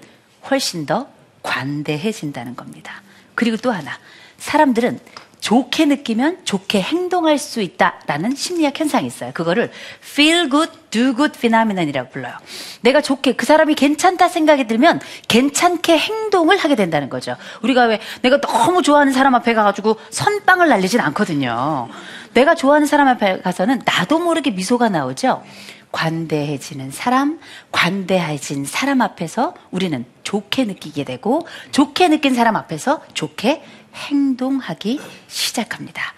훨씬 0.50 0.86
더 0.86 1.08
관대해진다는 1.43 2.55
겁니다. 2.55 3.01
그리고 3.36 3.58
또 3.58 3.72
하나, 3.72 3.98
사람들은 4.38 5.00
좋게 5.43 5.85
느끼면 5.88 6.45
좋게 6.45 6.81
행동할 6.81 7.38
수 7.38 7.59
있다라는 7.62 8.33
심리학 8.33 8.79
현상이 8.79 9.05
있어요. 9.05 9.31
그거를 9.33 9.71
feel 10.01 10.50
good, 10.50 10.71
do 10.89 11.13
good 11.13 11.38
phenomenon이라고 11.38 12.12
불러요. 12.12 12.33
내가 12.79 13.01
좋게 13.01 13.33
그 13.33 13.45
사람이 13.45 13.75
괜찮다 13.75 14.29
생각이 14.29 14.67
들면 14.67 15.01
괜찮게 15.27 15.97
행동을 15.97 16.55
하게 16.55 16.75
된다는 16.75 17.09
거죠. 17.09 17.35
우리가 17.62 17.83
왜 17.88 18.00
내가 18.21 18.39
너무 18.39 18.81
좋아하는 18.81 19.12
사람 19.12 19.35
앞에 19.35 19.53
가가지고 19.53 19.97
선빵을 20.12 20.69
날리진 20.69 21.01
않거든요. 21.01 21.89
내가 22.33 22.55
좋아하는 22.55 22.88
사람 22.88 23.09
앞에 23.09 23.41
가서는 23.41 23.81
나도 23.83 24.19
모르게 24.19 24.51
미소가 24.51 24.88
나오죠. 24.88 25.43
관대해지는 25.91 26.89
사람, 26.91 27.39
관대해진 27.71 28.65
사람 28.65 29.01
앞에서 29.01 29.53
우리는 29.71 30.05
좋게 30.23 30.63
느끼게 30.65 31.03
되고 31.03 31.45
좋게 31.71 32.07
느낀 32.07 32.33
사람 32.33 32.55
앞에서 32.55 33.01
좋게 33.13 33.62
행동하기 33.93 35.00
시작합니다. 35.27 36.13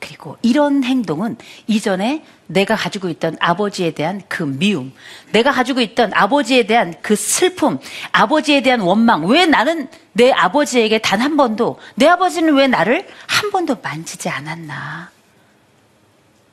그리고 0.00 0.36
이런 0.42 0.84
행동은 0.84 1.36
이전에 1.66 2.24
내가 2.46 2.76
가지고 2.76 3.08
있던 3.08 3.36
아버지에 3.40 3.90
대한 3.90 4.22
그 4.28 4.44
미움, 4.44 4.92
내가 5.32 5.50
가지고 5.50 5.80
있던 5.80 6.12
아버지에 6.14 6.66
대한 6.66 6.94
그 7.02 7.16
슬픔, 7.16 7.78
아버지에 8.12 8.62
대한 8.62 8.80
원망, 8.80 9.26
왜 9.26 9.44
나는 9.46 9.88
내 10.12 10.30
아버지에게 10.30 10.98
단 10.98 11.20
한 11.20 11.36
번도, 11.36 11.78
내 11.96 12.06
아버지는 12.06 12.54
왜 12.54 12.68
나를 12.68 13.08
한 13.26 13.50
번도 13.50 13.78
만지지 13.82 14.28
않았나? 14.28 15.10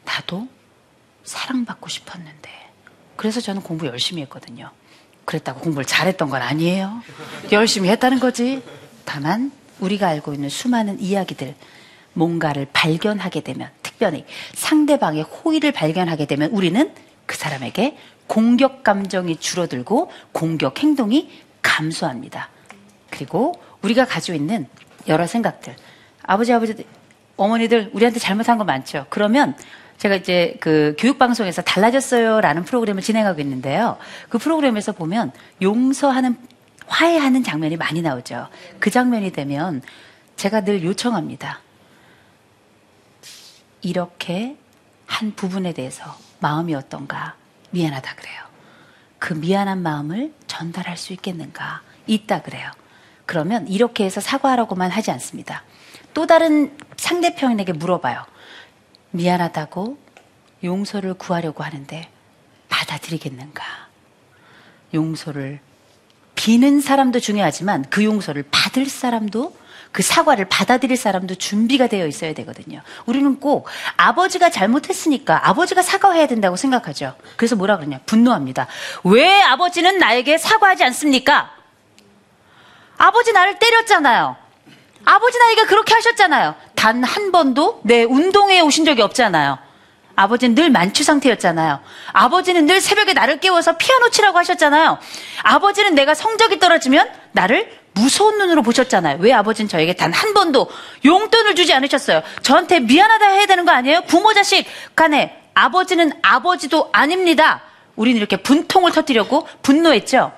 나도 0.03 0.47
사랑받고 1.23 1.87
싶었는데. 1.87 2.49
그래서 3.15 3.39
저는 3.41 3.61
공부 3.61 3.85
열심히 3.85 4.21
했거든요. 4.23 4.71
그랬다고 5.23 5.61
공부를 5.61 5.85
잘했던 5.85 6.29
건 6.29 6.41
아니에요. 6.41 7.01
열심히 7.51 7.89
했다는 7.89 8.19
거지. 8.19 8.61
다만 9.05 9.51
우리가 9.79 10.07
알고 10.07 10.33
있는 10.33 10.49
수많은 10.49 10.99
이야기들, 10.99 11.55
뭔가를 12.13 12.67
발견하게 12.71 13.41
되면, 13.41 13.69
특별히 13.81 14.25
상대방의 14.53 15.23
호의를 15.23 15.71
발견하게 15.71 16.25
되면 16.25 16.49
우리는 16.51 16.91
그 17.25 17.35
사람에게 17.35 17.97
공격 18.27 18.83
감정이 18.83 19.37
줄어들고 19.37 20.11
공격 20.31 20.81
행동이 20.81 21.29
감소합니다. 21.61 22.49
그리고 23.09 23.53
우리가 23.81 24.05
가지고 24.05 24.35
있는 24.35 24.67
여러 25.07 25.27
생각들, 25.27 25.75
아버지, 26.23 26.51
아버지, 26.53 26.85
어머니들 27.37 27.91
우리한테 27.93 28.19
잘못한 28.19 28.57
거 28.57 28.63
많죠. 28.63 29.05
그러면 29.09 29.55
제가 29.97 30.15
이제 30.15 30.57
그 30.59 30.95
교육방송에서 30.97 31.61
달라졌어요라는 31.61 32.63
프로그램을 32.63 33.01
진행하고 33.01 33.39
있는데요. 33.41 33.97
그 34.29 34.37
프로그램에서 34.37 34.91
보면 34.91 35.31
용서하는, 35.61 36.37
화해하는 36.87 37.43
장면이 37.43 37.77
많이 37.77 38.01
나오죠. 38.01 38.49
그 38.79 38.89
장면이 38.89 39.31
되면 39.31 39.81
제가 40.35 40.63
늘 40.63 40.83
요청합니다. 40.83 41.61
이렇게 43.81 44.57
한 45.05 45.35
부분에 45.35 45.73
대해서 45.73 46.17
마음이 46.39 46.73
어떤가 46.75 47.35
미안하다 47.71 48.15
그래요. 48.15 48.43
그 49.19 49.33
미안한 49.33 49.81
마음을 49.81 50.33
전달할 50.47 50.97
수 50.97 51.13
있겠는가 51.13 51.81
있다 52.07 52.41
그래요. 52.41 52.69
그러면 53.25 53.67
이렇게 53.67 54.05
해서 54.05 54.21
사과하라고만 54.21 54.91
하지 54.91 55.11
않습니다. 55.11 55.63
또 56.13 56.27
다른 56.27 56.77
상대편에게 56.97 57.73
물어봐요. 57.73 58.23
미안하다고 59.11 59.97
용서를 60.63 61.13
구하려고 61.15 61.63
하는데 61.63 62.09
받아들이겠는가? 62.69 63.63
용서를 64.93 65.59
비는 66.45 66.79
사람도 66.79 67.21
중요하지만 67.21 67.85
그 67.89 68.03
용서를 68.03 68.45
받을 68.51 68.85
사람도 68.85 69.55
그 69.91 70.03
사과를 70.03 70.45
받아들일 70.45 70.95
사람도 70.95 71.33
준비가 71.33 71.87
되어 71.87 72.05
있어야 72.05 72.35
되거든요. 72.35 72.83
우리는 73.07 73.39
꼭 73.39 73.67
아버지가 73.97 74.51
잘못했으니까 74.51 75.49
아버지가 75.49 75.81
사과해야 75.81 76.27
된다고 76.27 76.55
생각하죠. 76.55 77.15
그래서 77.35 77.55
뭐라 77.55 77.77
그러냐? 77.77 77.99
분노합니다. 78.05 78.67
왜 79.05 79.41
아버지는 79.41 79.97
나에게 79.97 80.37
사과하지 80.37 80.83
않습니까? 80.83 81.49
아버지 82.97 83.33
나를 83.33 83.57
때렸잖아요. 83.57 84.35
아버지 85.03 85.39
나에게 85.39 85.63
그렇게 85.63 85.95
하셨잖아요. 85.95 86.53
단 86.75 87.03
한 87.03 87.31
번도 87.31 87.81
내 87.85 88.03
운동회에 88.03 88.59
오신 88.59 88.85
적이 88.85 89.01
없잖아요. 89.01 89.64
아버지는 90.15 90.55
늘 90.55 90.69
만취 90.69 91.03
상태였잖아요. 91.03 91.79
아버지는 92.13 92.65
늘 92.65 92.79
새벽에 92.81 93.13
나를 93.13 93.39
깨워서 93.39 93.77
피아노 93.77 94.09
치라고 94.09 94.37
하셨잖아요. 94.37 94.97
아버지는 95.43 95.95
내가 95.95 96.13
성적이 96.13 96.59
떨어지면 96.59 97.09
나를 97.33 97.69
무서운 97.93 98.37
눈으로 98.37 98.61
보셨잖아요. 98.61 99.17
왜 99.21 99.31
아버지는 99.33 99.67
저에게 99.69 99.93
단 99.93 100.11
한 100.13 100.33
번도 100.33 100.69
용돈을 101.03 101.55
주지 101.55 101.73
않으셨어요? 101.73 102.21
저한테 102.41 102.79
미안하다 102.81 103.27
해야 103.27 103.45
되는 103.45 103.65
거 103.65 103.71
아니에요? 103.71 104.01
부모 104.01 104.33
자식 104.33 104.65
간에 104.95 105.41
아버지는 105.53 106.11
아버지도 106.21 106.89
아닙니다. 106.91 107.61
우리는 107.95 108.17
이렇게 108.17 108.37
분통을 108.37 108.91
터뜨렸고 108.91 109.47
분노했죠. 109.61 110.31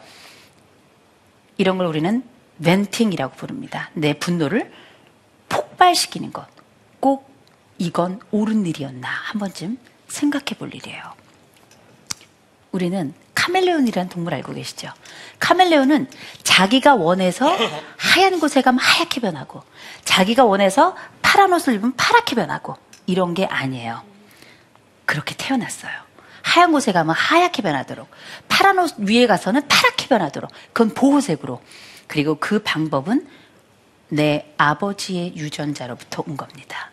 이런 1.57 1.77
걸 1.77 1.87
우리는 1.87 2.23
venting이라고 2.63 3.35
부릅니다. 3.35 3.89
내 3.93 4.13
분노를 4.13 4.71
폭발시키는 5.49 6.31
것. 6.33 6.45
꼭 6.99 7.29
이건 7.77 8.19
옳은 8.31 8.65
일이었나 8.65 9.07
한 9.07 9.39
번쯤 9.39 9.77
생각해 10.07 10.57
볼 10.57 10.73
일이에요. 10.73 11.03
우리는 12.71 13.13
카멜레온이라는 13.35 14.09
동물 14.09 14.33
알고 14.33 14.53
계시죠? 14.53 14.91
카멜레온은 15.39 16.09
자기가 16.43 16.95
원해서 16.95 17.55
하얀 17.97 18.39
곳에 18.39 18.61
가면 18.61 18.79
하얗게 18.79 19.21
변하고 19.21 19.63
자기가 20.03 20.43
원해서 20.43 20.95
파란 21.21 21.53
옷을 21.53 21.75
입으면 21.75 21.95
파랗게 21.95 22.35
변하고 22.35 22.75
이런 23.05 23.33
게 23.33 23.45
아니에요. 23.45 24.01
그렇게 25.05 25.35
태어났어요. 25.37 25.91
하얀 26.41 26.71
곳에 26.71 26.91
가면 26.91 27.13
하얗게 27.15 27.61
변하도록 27.61 28.09
파란 28.47 28.79
옷 28.79 28.95
위에 28.97 29.27
가서는 29.27 29.67
파랗게 29.67 30.07
변하도록 30.07 30.49
그건 30.73 30.93
보호색으로 30.93 31.61
그리고 32.07 32.35
그 32.39 32.59
방법은 32.63 33.27
내 34.09 34.53
아버지의 34.57 35.35
유전자로부터 35.35 36.23
온 36.27 36.37
겁니다. 36.37 36.91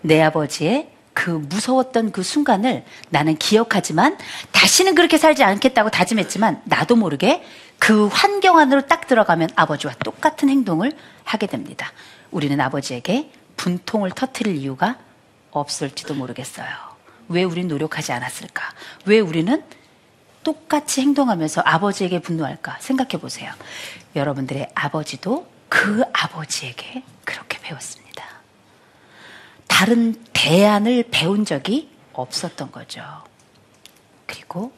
내 0.00 0.22
아버지의 0.22 0.90
그 1.12 1.30
무서웠던 1.30 2.12
그 2.12 2.22
순간을 2.22 2.84
나는 3.08 3.36
기억하지만 3.36 4.18
다시는 4.52 4.94
그렇게 4.94 5.16
살지 5.16 5.42
않겠다고 5.44 5.90
다짐했지만 5.90 6.62
나도 6.64 6.94
모르게 6.96 7.42
그 7.78 8.06
환경 8.08 8.58
안으로 8.58 8.86
딱 8.86 9.06
들어가면 9.06 9.50
아버지와 9.56 9.94
똑같은 10.04 10.50
행동을 10.50 10.92
하게 11.24 11.46
됩니다. 11.46 11.90
우리는 12.30 12.60
아버지에게 12.60 13.30
분통을 13.56 14.10
터트릴 14.10 14.56
이유가 14.56 14.98
없을지도 15.50 16.14
모르겠어요. 16.14 16.68
왜 17.28 17.44
우리는 17.44 17.68
노력하지 17.68 18.12
않았을까? 18.12 18.70
왜 19.06 19.18
우리는 19.18 19.64
똑같이 20.42 21.00
행동하면서 21.00 21.62
아버지에게 21.64 22.20
분노할까? 22.20 22.76
생각해 22.80 23.20
보세요. 23.20 23.50
여러분들의 24.14 24.70
아버지도 24.74 25.46
그 25.68 26.02
아버지에게 26.12 27.02
그렇게 27.24 27.58
배웠습니다. 27.58 28.05
다른 29.76 30.14
대안을 30.32 31.04
배운 31.10 31.44
적이 31.44 31.90
없었던 32.14 32.72
거죠. 32.72 33.02
그리고 34.24 34.72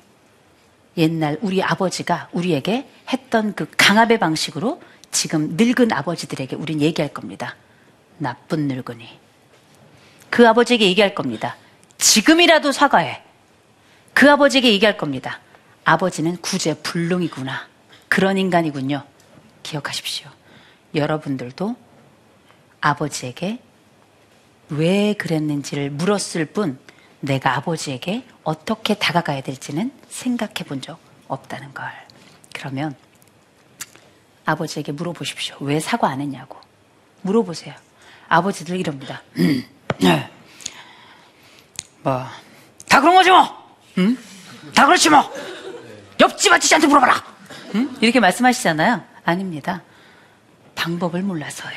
옛날 0.96 1.38
우리 1.40 1.62
아버지가 1.62 2.28
우리에게 2.32 2.88
했던 3.08 3.54
그 3.54 3.70
강압의 3.76 4.18
방식으로 4.18 4.82
지금 5.12 5.50
늙은 5.56 5.92
아버지들에게 5.92 6.56
우린 6.56 6.80
얘기할 6.80 7.14
겁니다. 7.14 7.54
나쁜 8.16 8.66
늙은이. 8.66 9.08
그 10.30 10.48
아버지에게 10.48 10.86
얘기할 10.86 11.14
겁니다. 11.14 11.56
지금이라도 11.98 12.72
사과해. 12.72 13.22
그 14.14 14.28
아버지에게 14.28 14.72
얘기할 14.72 14.96
겁니다. 14.96 15.38
아버지는 15.84 16.38
구제 16.38 16.74
불능이구나. 16.74 17.68
그런 18.08 18.36
인간이군요. 18.36 19.04
기억하십시오. 19.62 20.28
여러분들도 20.96 21.76
아버지에게 22.80 23.60
왜 24.70 25.14
그랬는지를 25.14 25.90
물었을 25.90 26.44
뿐 26.46 26.78
내가 27.20 27.56
아버지에게 27.56 28.24
어떻게 28.44 28.94
다가가야 28.94 29.40
될지는 29.42 29.92
생각해 30.08 30.64
본 30.66 30.80
적 30.80 30.98
없다는 31.28 31.74
걸. 31.74 31.90
그러면 32.54 32.94
아버지에게 34.44 34.92
물어보십시오. 34.92 35.56
왜 35.60 35.78
사과 35.80 36.08
안 36.08 36.20
했냐고. 36.20 36.58
물어보세요. 37.22 37.74
아버지들 38.28 38.78
이럽니다. 38.78 39.22
음, 39.38 39.64
네. 40.00 40.30
뭐, 42.02 42.24
다 42.88 43.00
그런 43.00 43.14
거지 43.14 43.30
뭐! 43.30 43.76
응? 43.98 44.16
다 44.74 44.86
그렇지 44.86 45.10
뭐! 45.10 45.30
옆집 46.20 46.52
아저씨한테 46.52 46.86
물어봐라! 46.86 47.22
응? 47.74 47.96
이렇게 48.00 48.20
말씀하시잖아요. 48.20 49.02
아닙니다. 49.24 49.82
방법을 50.74 51.22
몰라서요. 51.22 51.74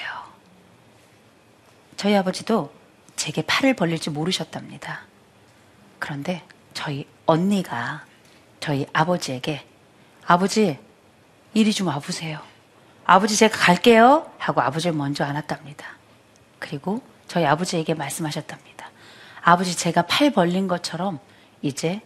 저희 1.98 2.16
아버지도 2.16 2.72
제게 3.16 3.42
팔을 3.42 3.76
벌릴 3.76 4.00
줄 4.00 4.14
모르셨답니다. 4.14 5.02
그런데 6.00 6.44
저희 6.74 7.08
언니가 7.26 8.06
저희 8.60 8.86
아버지에게 8.94 9.66
아버지 10.26 10.80
이리 11.54 11.74
좀 11.74 11.88
와보세요. 11.88 12.42
아버지 13.06 13.36
제가 13.36 13.58
갈게요 13.58 14.32
하고 14.38 14.62
아버지를 14.62 14.96
먼저 14.96 15.24
안았답니다. 15.26 15.86
그리고 16.60 17.02
저희 17.28 17.46
아버지에게 17.46 17.94
말씀하셨답니다. 17.94 18.90
아버지 19.42 19.76
제가 19.76 20.04
팔 20.04 20.32
벌린 20.32 20.68
것처럼 20.68 21.20
이제 21.62 22.02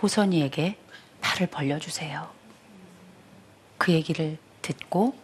호선이에게 0.00 0.78
팔을 1.20 1.48
벌려주세요. 1.48 2.30
그 3.78 3.92
얘기를 3.92 4.38
듣고 4.62 5.14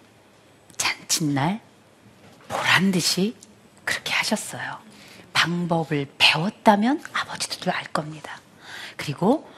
잔칫날 0.77 1.61
보란 2.49 2.91
듯이 2.91 3.37
그렇게 3.85 4.13
하셨어요. 4.13 4.88
방법을 5.39 6.09
배웠다면 6.19 7.01
아버지들도 7.13 7.71
알 7.71 7.85
겁니다. 7.85 8.41
그리고 8.97 9.49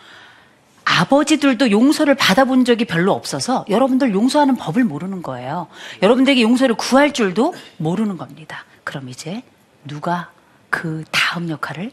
아버지들도 0.85 1.71
용서를 1.71 2.17
받아본 2.17 2.67
적이 2.67 2.85
별로 2.85 3.13
없어서 3.13 3.65
여러분들 3.71 4.13
용서하는 4.13 4.57
법을 4.57 4.85
모르는 4.85 5.23
거예요. 5.23 5.69
여러분들에게 6.03 6.43
용서를 6.43 6.75
구할 6.75 7.13
줄도 7.13 7.55
모르는 7.79 8.19
겁니다. 8.19 8.67
그럼 8.85 9.09
이제 9.09 9.43
누가 9.85 10.31
그 10.69 11.05
다음 11.11 11.49
역할을 11.49 11.93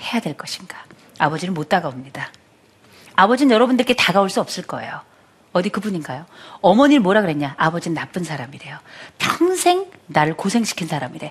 해야 0.00 0.20
될 0.20 0.36
것인가? 0.36 0.84
아버지는 1.18 1.54
못 1.54 1.68
다가옵니다. 1.68 2.30
아버지는 3.16 3.52
여러분들께 3.52 3.94
다가올 3.94 4.30
수 4.30 4.40
없을 4.40 4.62
거예요. 4.64 5.00
어디 5.54 5.70
그분인가요? 5.70 6.26
어머니를 6.62 7.00
뭐라 7.00 7.22
그랬냐? 7.22 7.54
아버지는 7.56 7.94
나쁜 7.94 8.24
사람이래요. 8.24 8.76
평생 9.18 9.86
나를 10.08 10.36
고생시킨 10.36 10.88
사람이래. 10.88 11.30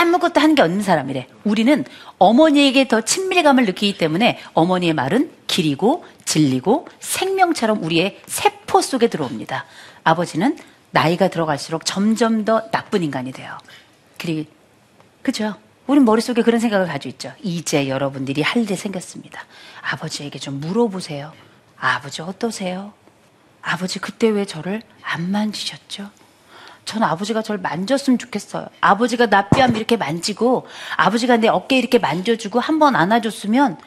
아무것도 0.00 0.40
하는 0.40 0.54
게 0.54 0.62
없는 0.62 0.82
사람이래. 0.82 1.28
우리는 1.44 1.84
어머니에게 2.18 2.88
더 2.88 3.02
친밀감을 3.02 3.66
느끼기 3.66 3.98
때문에 3.98 4.40
어머니의 4.54 4.94
말은 4.94 5.30
길이고 5.46 6.04
진리고 6.24 6.88
생명처럼 6.98 7.84
우리의 7.84 8.20
세포 8.26 8.80
속에 8.80 9.08
들어옵니다. 9.08 9.66
아버지는 10.02 10.56
나이가 10.90 11.28
들어갈수록 11.28 11.84
점점 11.84 12.46
더 12.46 12.70
나쁜 12.70 13.02
인간이 13.02 13.32
돼요. 13.32 13.58
그리고 14.18 14.50
그죠? 15.20 15.54
우린 15.86 16.06
머릿속에 16.06 16.40
그런 16.40 16.58
생각을 16.58 16.86
가지고 16.86 17.10
있죠. 17.10 17.32
이제 17.42 17.88
여러분들이 17.88 18.40
할일 18.40 18.74
생겼습니다. 18.74 19.44
아버지에게 19.82 20.38
좀 20.38 20.58
물어보세요. 20.60 21.34
아버지 21.78 22.22
어떠세요? 22.22 22.94
아버지 23.62 23.98
그때 23.98 24.28
왜 24.28 24.44
저를 24.44 24.82
안 25.02 25.30
만지셨죠? 25.30 26.10
저는 26.84 27.06
아버지가 27.06 27.42
저를 27.42 27.60
만졌으면 27.60 28.18
좋겠어요. 28.18 28.66
아버지가 28.80 29.26
나 29.26 29.48
뺨 29.48 29.76
이렇게 29.76 29.96
만지고 29.96 30.66
아버지가 30.96 31.36
내 31.36 31.48
어깨 31.48 31.78
이렇게 31.78 31.98
만져주고 31.98 32.58
한 32.60 32.78
번 32.80 32.96
안아줬으면 32.96 33.78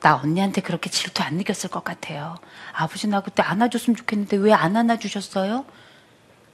나 0.00 0.16
언니한테 0.16 0.60
그렇게 0.60 0.88
질투 0.90 1.22
안 1.22 1.34
느꼈을 1.36 1.70
것 1.70 1.82
같아요. 1.82 2.36
아버지 2.72 3.08
나 3.08 3.20
그때 3.20 3.42
안아줬으면 3.42 3.96
좋겠는데 3.96 4.36
왜 4.36 4.52
안 4.52 4.76
안아주셨어요? 4.76 5.64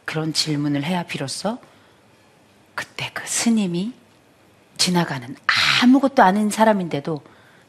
그런 0.06 0.32
질문을 0.32 0.82
해야 0.84 1.02
비로소 1.02 1.58
그때 2.74 3.10
그 3.12 3.22
스님이 3.26 3.92
지나가는 4.78 5.36
아무것도 5.82 6.22
아닌 6.22 6.48
사람인데도 6.48 7.22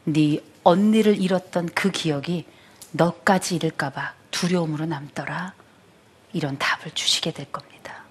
네 0.05 0.39
언니를 0.63 1.19
잃었던 1.21 1.69
그 1.75 1.91
기억이 1.91 2.45
너까지 2.91 3.55
잃을까봐 3.55 4.13
두려움으로 4.31 4.85
남더라. 4.85 5.53
이런 6.33 6.57
답을 6.57 6.91
주시게 6.93 7.31
될 7.31 7.51
겁니다. 7.51 8.03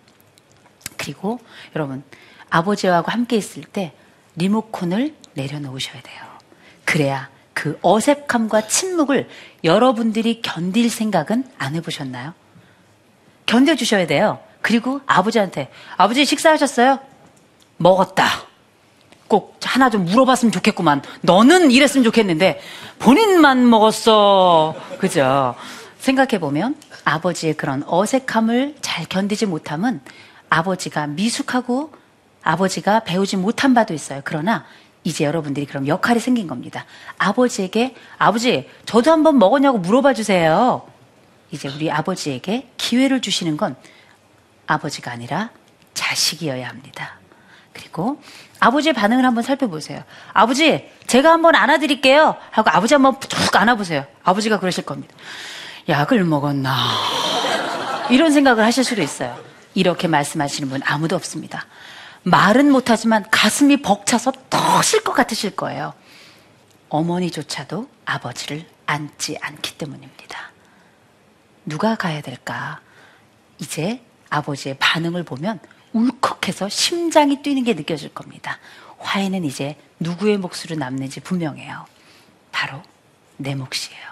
그리고 0.97 1.41
여러분, 1.75 2.05
아버지하고 2.51 3.11
함께 3.11 3.37
있을 3.37 3.63
때 3.63 3.95
리모컨을 4.37 5.15
내려놓으셔야 5.35 6.03
돼요. 6.03 6.23
그래야 6.85 7.31
그 7.55 7.79
어색함과 7.83 8.69
침묵을 8.69 9.29
여러분들이 9.65 10.43
견딜 10.43 10.91
생각은 10.91 11.45
안 11.59 11.75
해보셨나요? 11.75 12.35
견뎌주셔야 13.47 14.07
돼요. 14.07 14.41
그리고 14.63 15.01
아버지한테, 15.07 15.71
아버지 15.97 16.25
식사하셨어요? 16.25 17.01
먹었다. 17.79 18.25
꼭 19.29 19.59
하나 19.63 19.91
좀 19.91 20.05
물어봤으면 20.05 20.53
좋겠구만. 20.53 21.03
너는 21.23 21.71
이랬으면 21.71 22.05
좋겠는데, 22.05 22.61
본인만 22.99 23.69
먹었어. 23.69 24.75
그죠? 24.99 25.55
생각해보면 26.01 26.77
아버지의 27.05 27.55
그런 27.57 27.85
어색함을 27.87 28.77
잘 28.81 29.07
견디지 29.07 29.47
못함은 29.47 30.01
아버지가 30.49 31.07
미숙하고 31.07 31.93
아버지가 32.43 33.01
배우지 33.01 33.37
못한 33.37 33.75
바도 33.75 33.95
있어요. 33.95 34.23
그러나 34.25 34.65
이제 35.05 35.25
여러분들이 35.25 35.67
그럼 35.67 35.87
역할이 35.87 36.21
생긴 36.21 36.47
겁니다. 36.47 36.85
아버지에게 37.19 37.95
아버지 38.19 38.69
저도 38.85 39.11
한번 39.11 39.39
먹었냐고 39.39 39.79
물어봐 39.79 40.15
주세요. 40.15 40.87
이제 41.51 41.69
우리 41.69 41.91
아버지에게 41.91 42.71
기회를 42.77 43.21
주시는 43.21 43.57
건 43.57 43.77
아버지가 44.67 45.11
아니라 45.11 45.51
자식이어야 45.95 46.69
합니다. 46.69 47.19
그리고 47.73 48.21
아버지의 48.59 48.93
반응을 48.93 49.25
한번 49.25 49.43
살펴보세요. 49.43 50.03
아버지, 50.33 50.89
제가 51.07 51.33
한번 51.33 51.55
안아드릴게요. 51.55 52.37
하고 52.51 52.71
아버지 52.71 52.95
한번 52.95 53.19
쭉 53.21 53.57
안아보세요. 53.57 54.05
아버지가 54.23 54.61
그러실 54.61 54.85
겁니다. 54.85 55.15
약을 55.89 56.25
먹었나. 56.25 56.77
이런 58.11 58.33
생각을 58.33 58.65
하실 58.65 58.85
수도 58.85 59.03
있어요. 59.03 59.39
이렇게 59.75 60.09
말씀하시는 60.09 60.69
분 60.69 60.81
아무도 60.85 61.17
없습니다. 61.17 61.67
말은 62.23 62.71
못하지만 62.71 63.25
가슴이 63.31 63.83
벅차서 63.83 64.33
터질 64.51 65.03
것 65.03 65.13
같으실 65.13 65.57
거예요. 65.57 65.95
어머니조차도 66.89 67.89
아버지를 68.05 68.67
안지 68.87 69.39
않기 69.41 69.79
때문입니다. 69.79 70.51
누가 71.65 71.95
가야 71.95 72.21
될까? 72.21 72.81
이제 73.59 74.03
아버지의 74.29 74.77
반응을 74.79 75.23
보면 75.23 75.61
울컥해서 75.93 76.69
심장이 76.69 77.43
뛰는 77.43 77.65
게 77.65 77.75
느껴질 77.75 78.13
겁니다. 78.13 78.59
화해는 78.99 79.45
이제 79.45 79.77
누구의 80.01 80.39
몫으로 80.39 80.77
남는지 80.77 81.21
분명해요. 81.21 81.87
바로 82.53 82.83
내 83.37 83.55
몫이에요. 83.55 84.10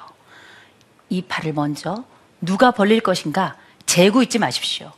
이 1.09 1.23
팔을 1.23 1.53
먼저 1.53 2.05
누가 2.41 2.71
벌릴 2.71 3.01
것인가 3.01 3.57
재고 3.87 4.23
있지 4.23 4.39
마십시오. 4.39 4.93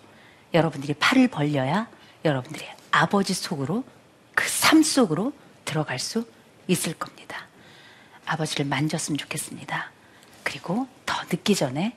여러분들이 0.53 0.95
팔을 0.95 1.29
벌려야 1.29 1.89
여러분들이 2.25 2.67
아버지 2.91 3.35
속으로 3.35 3.85
그 4.35 4.61
삶 4.71 4.85
속으로 4.85 5.33
들어갈 5.65 5.99
수 5.99 6.25
있을 6.69 6.95
겁니다. 6.95 7.49
아버지를 8.25 8.67
만졌으면 8.67 9.19
좋겠습니다. 9.19 9.91
그리고 10.45 10.87
더 11.05 11.21
늦기 11.25 11.57
전에 11.57 11.97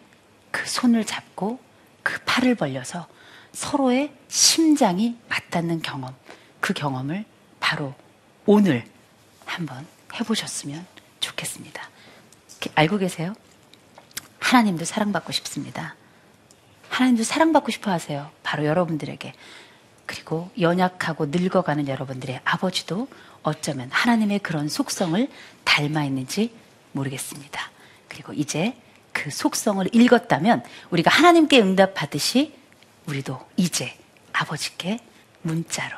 그 0.50 0.68
손을 0.68 1.06
잡고 1.06 1.60
그 2.02 2.20
팔을 2.26 2.56
벌려서 2.56 3.08
서로의 3.52 4.12
심장이 4.28 5.16
맞닿는 5.30 5.84
경험, 5.84 6.16
그 6.60 6.74
경험을 6.74 7.26
바로 7.60 7.94
오늘 8.48 8.84
한번 9.46 9.86
해보셨으면 10.16 10.84
좋겠습니다. 11.20 11.88
알고 12.74 12.98
계세요? 12.98 13.36
하나님도 14.44 14.84
사랑받고 14.84 15.32
싶습니다. 15.32 15.96
하나님도 16.90 17.24
사랑받고 17.24 17.72
싶어 17.72 17.92
하세요. 17.92 18.30
바로 18.44 18.66
여러분들에게. 18.66 19.34
그리고 20.06 20.52
연약하고 20.60 21.28
늙어가는 21.28 21.88
여러분들의 21.88 22.42
아버지도 22.44 23.08
어쩌면 23.42 23.90
하나님의 23.92 24.40
그런 24.40 24.68
속성을 24.68 25.30
닮아 25.64 26.04
있는지 26.04 26.54
모르겠습니다. 26.92 27.72
그리고 28.10 28.34
이제 28.34 28.76
그 29.14 29.32
속성을 29.32 29.88
읽었다면 29.96 30.64
우리가 30.90 31.10
하나님께 31.10 31.62
응답하듯이 31.62 32.54
우리도 33.08 33.40
이제 33.56 33.98
아버지께 34.34 35.00
문자로, 35.42 35.98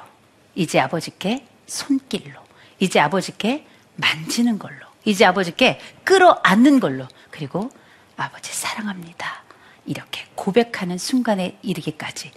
이제 0.53 0.79
아버지께 0.79 1.45
손길로, 1.65 2.39
이제 2.79 2.99
아버지께 2.99 3.65
만지는 3.95 4.59
걸로, 4.59 4.85
이제 5.03 5.25
아버지께 5.25 5.79
끌어안는 6.03 6.79
걸로, 6.79 7.07
그리고 7.31 7.71
아버지 8.17 8.53
사랑합니다. 8.53 9.43
이렇게 9.85 10.25
고백하는 10.35 10.97
순간에 10.97 11.57
이르기까지 11.61 12.31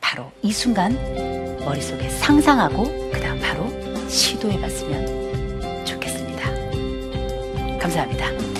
바로 0.00 0.32
이 0.42 0.52
순간 0.52 0.92
머릿속에 1.64 2.08
상상하고 2.08 2.84
그 3.12 3.20
다음 3.20 3.40
바로 3.40 3.68
시도해 4.08 4.60
봤으면 4.60 5.84
좋겠습니다. 5.84 6.44
감사합니다. 7.78 8.53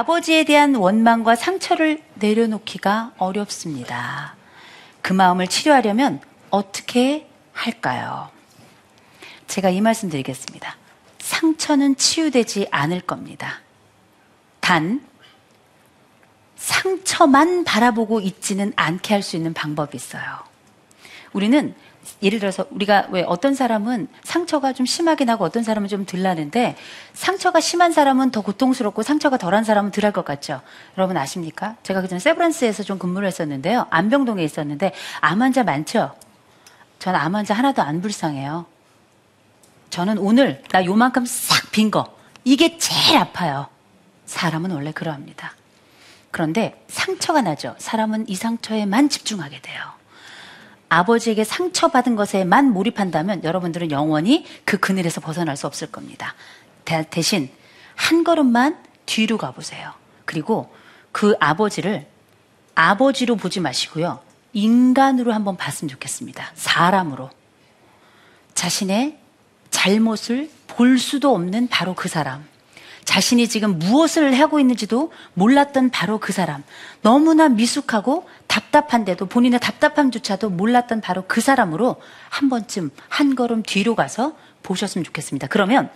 아버지에 0.00 0.44
대한 0.44 0.76
원망과 0.76 1.36
상처를 1.36 2.02
내려놓기가 2.14 3.12
어렵습니다. 3.18 4.34
그 5.02 5.12
마음을 5.12 5.46
치료하려면 5.46 6.22
어떻게 6.48 7.28
할까요? 7.52 8.30
제가 9.46 9.68
이 9.68 9.82
말씀 9.82 10.08
드리겠습니다. 10.08 10.74
상처는 11.18 11.96
치유되지 11.96 12.68
않을 12.70 13.02
겁니다. 13.02 13.60
단, 14.60 15.06
상처만 16.56 17.64
바라보고 17.64 18.20
있지는 18.20 18.72
않게 18.76 19.12
할 19.12 19.22
수 19.22 19.36
있는 19.36 19.52
방법이 19.52 19.96
있어요. 19.96 20.22
우리는 21.32 21.74
예를 22.22 22.38
들어서 22.40 22.66
우리가 22.70 23.08
왜 23.10 23.22
어떤 23.26 23.54
사람은 23.54 24.08
상처가 24.24 24.72
좀 24.72 24.86
심하게 24.86 25.24
나고 25.24 25.44
어떤 25.44 25.62
사람은 25.62 25.88
좀 25.88 26.06
덜 26.06 26.22
나는데 26.22 26.76
상처가 27.12 27.60
심한 27.60 27.92
사람은 27.92 28.30
더 28.30 28.40
고통스럽고 28.40 29.02
상처가 29.02 29.36
덜한 29.36 29.64
사람은 29.64 29.90
덜 29.90 30.04
할 30.04 30.12
것 30.12 30.24
같죠. 30.24 30.60
여러분 30.96 31.16
아십니까? 31.16 31.76
제가 31.82 32.00
그전에 32.00 32.18
세브란스에서 32.18 32.82
좀 32.82 32.98
근무를 32.98 33.28
했었는데요. 33.28 33.86
안병동에 33.90 34.42
있었는데 34.42 34.92
암 35.20 35.42
환자 35.42 35.62
많죠? 35.62 36.14
저는 36.98 37.20
암 37.20 37.34
환자 37.36 37.54
하나도 37.54 37.82
안 37.82 38.00
불쌍해요. 38.00 38.66
저는 39.90 40.18
오늘 40.18 40.62
나 40.70 40.84
요만큼 40.84 41.26
싹 41.26 41.70
빈 41.70 41.90
거. 41.90 42.16
이게 42.44 42.78
제일 42.78 43.18
아파요. 43.18 43.68
사람은 44.26 44.70
원래 44.70 44.92
그러합니다. 44.92 45.52
그런데 46.30 46.82
상처가 46.88 47.42
나죠. 47.42 47.74
사람은 47.78 48.28
이 48.28 48.34
상처에만 48.34 49.08
집중하게 49.08 49.60
돼요. 49.60 49.99
아버지에게 50.90 51.44
상처받은 51.44 52.16
것에만 52.16 52.72
몰입한다면 52.72 53.44
여러분들은 53.44 53.90
영원히 53.90 54.44
그 54.64 54.76
그늘에서 54.76 55.20
벗어날 55.20 55.56
수 55.56 55.66
없을 55.66 55.90
겁니다. 55.90 56.34
대, 56.84 57.06
대신 57.08 57.48
한 57.94 58.24
걸음만 58.24 58.76
뒤로 59.06 59.38
가보세요. 59.38 59.92
그리고 60.24 60.72
그 61.12 61.34
아버지를 61.40 62.06
아버지로 62.74 63.36
보지 63.36 63.60
마시고요. 63.60 64.20
인간으로 64.52 65.32
한번 65.32 65.56
봤으면 65.56 65.88
좋겠습니다. 65.90 66.50
사람으로. 66.54 67.30
자신의 68.54 69.16
잘못을 69.70 70.50
볼 70.66 70.98
수도 70.98 71.34
없는 71.34 71.68
바로 71.68 71.94
그 71.94 72.08
사람. 72.08 72.49
자신이 73.10 73.48
지금 73.48 73.76
무엇을 73.80 74.38
하고 74.38 74.60
있는지도 74.60 75.10
몰랐던 75.34 75.90
바로 75.90 76.18
그 76.18 76.32
사람. 76.32 76.62
너무나 77.02 77.48
미숙하고 77.48 78.28
답답한데도 78.46 79.26
본인의 79.26 79.58
답답함조차도 79.58 80.50
몰랐던 80.50 81.00
바로 81.00 81.24
그 81.26 81.40
사람으로 81.40 81.96
한 82.28 82.48
번쯤 82.48 82.92
한 83.08 83.34
걸음 83.34 83.64
뒤로 83.64 83.96
가서 83.96 84.36
보셨으면 84.62 85.02
좋겠습니다. 85.02 85.48
그러면 85.48 85.90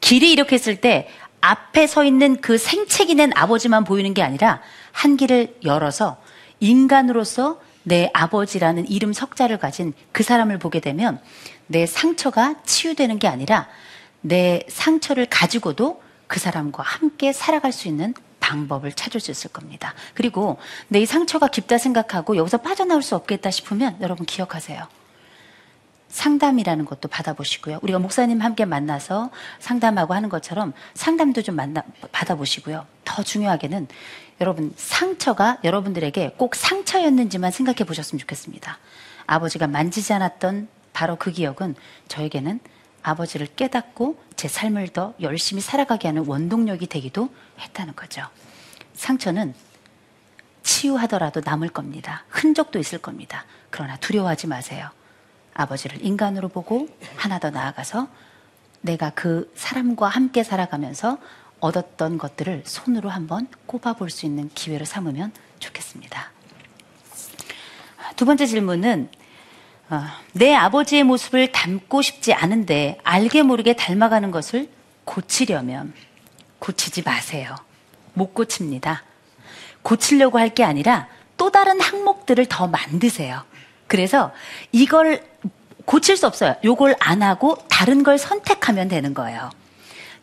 길이 0.00 0.32
이렇게 0.32 0.56
했을 0.56 0.80
때 0.80 1.08
앞에 1.40 1.86
서 1.86 2.02
있는 2.02 2.40
그 2.40 2.58
생채기 2.58 3.14
낸 3.14 3.30
아버지만 3.36 3.84
보이는 3.84 4.12
게 4.12 4.24
아니라 4.24 4.60
한 4.90 5.16
길을 5.16 5.58
열어서 5.64 6.20
인간으로서 6.58 7.60
내 7.84 8.10
아버지라는 8.12 8.90
이름 8.90 9.12
석자를 9.12 9.58
가진 9.58 9.92
그 10.10 10.24
사람을 10.24 10.58
보게 10.58 10.80
되면 10.80 11.20
내 11.68 11.86
상처가 11.86 12.56
치유되는 12.64 13.20
게 13.20 13.28
아니라 13.28 13.68
내 14.20 14.64
상처를 14.68 15.26
가지고도 15.26 16.04
그 16.26 16.40
사람과 16.40 16.82
함께 16.82 17.32
살아갈 17.32 17.72
수 17.72 17.88
있는 17.88 18.14
방법을 18.40 18.92
찾을 18.92 19.20
수 19.20 19.30
있을 19.30 19.50
겁니다. 19.50 19.94
그리고 20.14 20.58
내 20.88 21.00
이 21.00 21.06
상처가 21.06 21.48
깊다 21.48 21.78
생각하고 21.78 22.36
여기서 22.36 22.58
빠져나올 22.58 23.02
수 23.02 23.16
없겠다 23.16 23.50
싶으면 23.50 23.96
여러분 24.00 24.24
기억하세요. 24.26 24.86
상담이라는 26.08 26.84
것도 26.84 27.08
받아보시고요. 27.08 27.80
우리가 27.82 27.98
목사님 27.98 28.40
함께 28.40 28.64
만나서 28.64 29.30
상담하고 29.58 30.14
하는 30.14 30.28
것처럼 30.28 30.72
상담도 30.94 31.42
좀 31.42 31.56
만나, 31.56 31.82
받아보시고요. 32.12 32.86
더 33.04 33.22
중요하게는 33.22 33.88
여러분 34.40 34.72
상처가 34.76 35.58
여러분들에게 35.64 36.34
꼭 36.36 36.54
상처였는지만 36.54 37.50
생각해 37.50 37.78
보셨으면 37.84 38.20
좋겠습니다. 38.20 38.78
아버지가 39.26 39.66
만지지 39.66 40.12
않았던 40.12 40.68
바로 40.92 41.16
그 41.16 41.32
기억은 41.32 41.74
저에게는 42.08 42.60
아버지를 43.06 43.46
깨닫고 43.54 44.20
제 44.34 44.48
삶을 44.48 44.88
더 44.88 45.14
열심히 45.20 45.62
살아가게 45.62 46.08
하는 46.08 46.26
원동력이 46.26 46.88
되기도 46.88 47.28
했다는 47.60 47.94
거죠. 47.94 48.26
상처는 48.94 49.54
치유하더라도 50.64 51.40
남을 51.44 51.68
겁니다. 51.68 52.24
흔적도 52.28 52.80
있을 52.80 52.98
겁니다. 52.98 53.44
그러나 53.70 53.96
두려워하지 53.98 54.48
마세요. 54.48 54.90
아버지를 55.54 56.04
인간으로 56.04 56.48
보고 56.48 56.88
하나 57.14 57.38
더 57.38 57.50
나아가서 57.50 58.08
내가 58.80 59.10
그 59.10 59.52
사람과 59.54 60.08
함께 60.08 60.42
살아가면서 60.42 61.18
얻었던 61.60 62.18
것들을 62.18 62.64
손으로 62.66 63.08
한번 63.08 63.46
꼽아볼 63.66 64.10
수 64.10 64.26
있는 64.26 64.50
기회를 64.52 64.84
삼으면 64.84 65.32
좋겠습니다. 65.60 66.32
두 68.16 68.24
번째 68.24 68.46
질문은 68.46 69.10
어, 69.88 70.02
내 70.32 70.54
아버지의 70.54 71.04
모습을 71.04 71.52
닮고 71.52 72.02
싶지 72.02 72.32
않은데 72.32 72.98
알게 73.04 73.42
모르게 73.42 73.74
닮아가는 73.74 74.30
것을 74.30 74.68
고치려면 75.04 75.92
고치지 76.58 77.02
마세요. 77.02 77.54
못 78.14 78.34
고칩니다. 78.34 79.04
고치려고 79.82 80.38
할 80.38 80.50
게 80.54 80.64
아니라 80.64 81.06
또 81.36 81.50
다른 81.52 81.80
항목들을 81.80 82.46
더 82.46 82.66
만드세요. 82.66 83.42
그래서 83.86 84.32
이걸 84.72 85.22
고칠 85.84 86.16
수 86.16 86.26
없어요. 86.26 86.56
요걸 86.64 86.96
안 86.98 87.22
하고 87.22 87.56
다른 87.68 88.02
걸 88.02 88.18
선택하면 88.18 88.88
되는 88.88 89.14
거예요. 89.14 89.50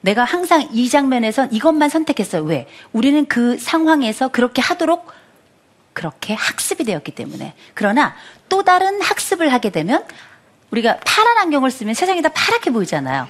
내가 0.01 0.25
항상 0.25 0.67
이 0.73 0.89
장면에선 0.89 1.53
이것만 1.53 1.87
선택했어요. 1.87 2.43
왜? 2.43 2.67
우리는 2.91 3.25
그 3.27 3.57
상황에서 3.57 4.27
그렇게 4.27 4.61
하도록 4.61 5.07
그렇게 5.93 6.33
학습이 6.33 6.83
되었기 6.83 7.13
때문에. 7.13 7.53
그러나 7.73 8.15
또 8.49 8.63
다른 8.63 9.01
학습을 9.01 9.51
하게 9.51 9.69
되면 9.69 10.05
우리가 10.71 10.97
파란 11.05 11.37
안경을 11.37 11.71
쓰면 11.71 11.93
세상이 11.93 12.21
다 12.21 12.29
파랗게 12.29 12.71
보이잖아요. 12.71 13.27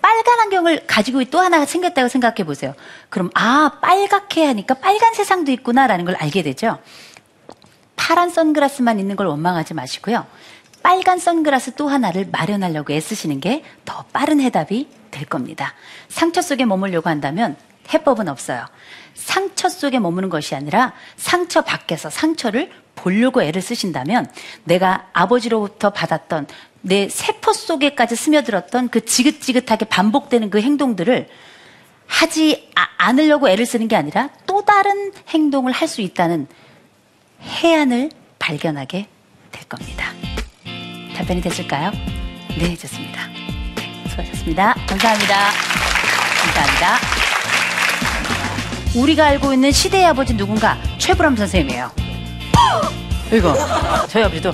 빨간 0.00 0.40
안경을 0.40 0.86
가지고 0.86 1.24
또 1.24 1.40
하나 1.40 1.64
생겼다고 1.64 2.08
생각해 2.08 2.44
보세요. 2.44 2.74
그럼 3.08 3.30
아 3.34 3.78
빨갛게 3.82 4.44
하니까 4.46 4.74
빨간 4.74 5.14
세상도 5.14 5.50
있구나라는 5.52 6.04
걸 6.04 6.14
알게 6.16 6.42
되죠. 6.42 6.78
파란 7.96 8.30
선글라스만 8.30 9.00
있는 9.00 9.16
걸 9.16 9.26
원망하지 9.26 9.74
마시고요. 9.74 10.26
빨간 10.82 11.18
선글라스 11.18 11.74
또 11.74 11.88
하나를 11.88 12.28
마련하려고 12.30 12.92
애쓰시는 12.92 13.40
게 13.40 13.64
더 13.84 14.04
빠른 14.12 14.40
해답이 14.40 14.88
될 15.10 15.24
겁니다. 15.24 15.74
상처 16.08 16.42
속에 16.42 16.64
머물려고 16.64 17.08
한다면 17.08 17.56
해법은 17.92 18.28
없어요. 18.28 18.66
상처 19.16 19.68
속에 19.68 19.98
머무는 19.98 20.28
것이 20.28 20.54
아니라 20.54 20.92
상처 21.16 21.62
밖에서 21.62 22.10
상처를 22.10 22.70
보려고 22.94 23.42
애를 23.42 23.60
쓰신다면 23.62 24.30
내가 24.64 25.08
아버지로부터 25.12 25.90
받았던 25.90 26.46
내 26.82 27.08
세포 27.08 27.52
속에까지 27.52 28.14
스며들었던 28.14 28.90
그 28.90 29.04
지긋지긋하게 29.04 29.86
반복되는 29.86 30.50
그 30.50 30.60
행동들을 30.60 31.28
하지 32.06 32.70
아, 32.76 32.86
않으려고 32.98 33.48
애를 33.48 33.66
쓰는 33.66 33.88
게 33.88 33.96
아니라 33.96 34.30
또 34.46 34.64
다른 34.64 35.12
행동을 35.28 35.72
할 35.72 35.88
수 35.88 36.00
있다는 36.00 36.46
해안을 37.42 38.10
발견하게 38.38 39.08
될 39.50 39.64
겁니다. 39.68 40.12
답변이 41.16 41.40
됐을까요? 41.40 41.90
네, 42.58 42.76
좋습니다. 42.76 43.22
수고하셨습니다. 44.10 44.74
감사합니다. 44.86 45.50
감사합니다. 46.44 47.25
우리가 48.96 49.26
알고 49.26 49.52
있는 49.52 49.70
시대의 49.72 50.06
아버지 50.06 50.34
누군가 50.36 50.78
최불암 50.98 51.36
선생님이에요. 51.36 51.90
이거 53.32 53.54
저희 54.08 54.24
아버지도 54.24 54.52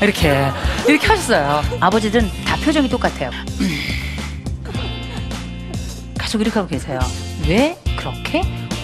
이렇게 0.00 0.50
이렇게 0.88 1.06
하셨어요. 1.06 1.62
아버지들은 1.80 2.30
다 2.44 2.56
표정이 2.56 2.88
똑같아요. 2.88 3.30
계속 6.18 6.40
이렇게 6.40 6.58
하고 6.58 6.68
계세요. 6.68 6.98
왜 7.46 7.76
그렇게 7.96 8.40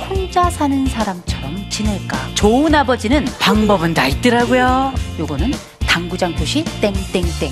혼자 0.09 0.50
사는 0.50 0.87
사람처럼 0.87 1.70
지낼까? 1.70 2.18
좋은 2.35 2.74
아버지는 2.74 3.24
방법은 3.40 3.94
다 3.94 4.07
있더라고요. 4.07 4.92
요거는 5.18 5.52
당구장 5.87 6.35
표시 6.35 6.64
땡땡땡. 6.81 7.50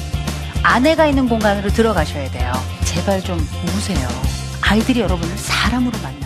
아내가 0.62 1.07
있는 1.07 1.29
공간으로 1.29 1.70
들어가셔야 1.70 2.31
돼요. 2.31 2.52
제발 2.85 3.22
좀 3.22 3.38
우세요. 3.64 4.07
아이들이 4.61 5.00
여러분을 5.00 5.37
사람으로 5.38 5.96
만나 6.02 6.25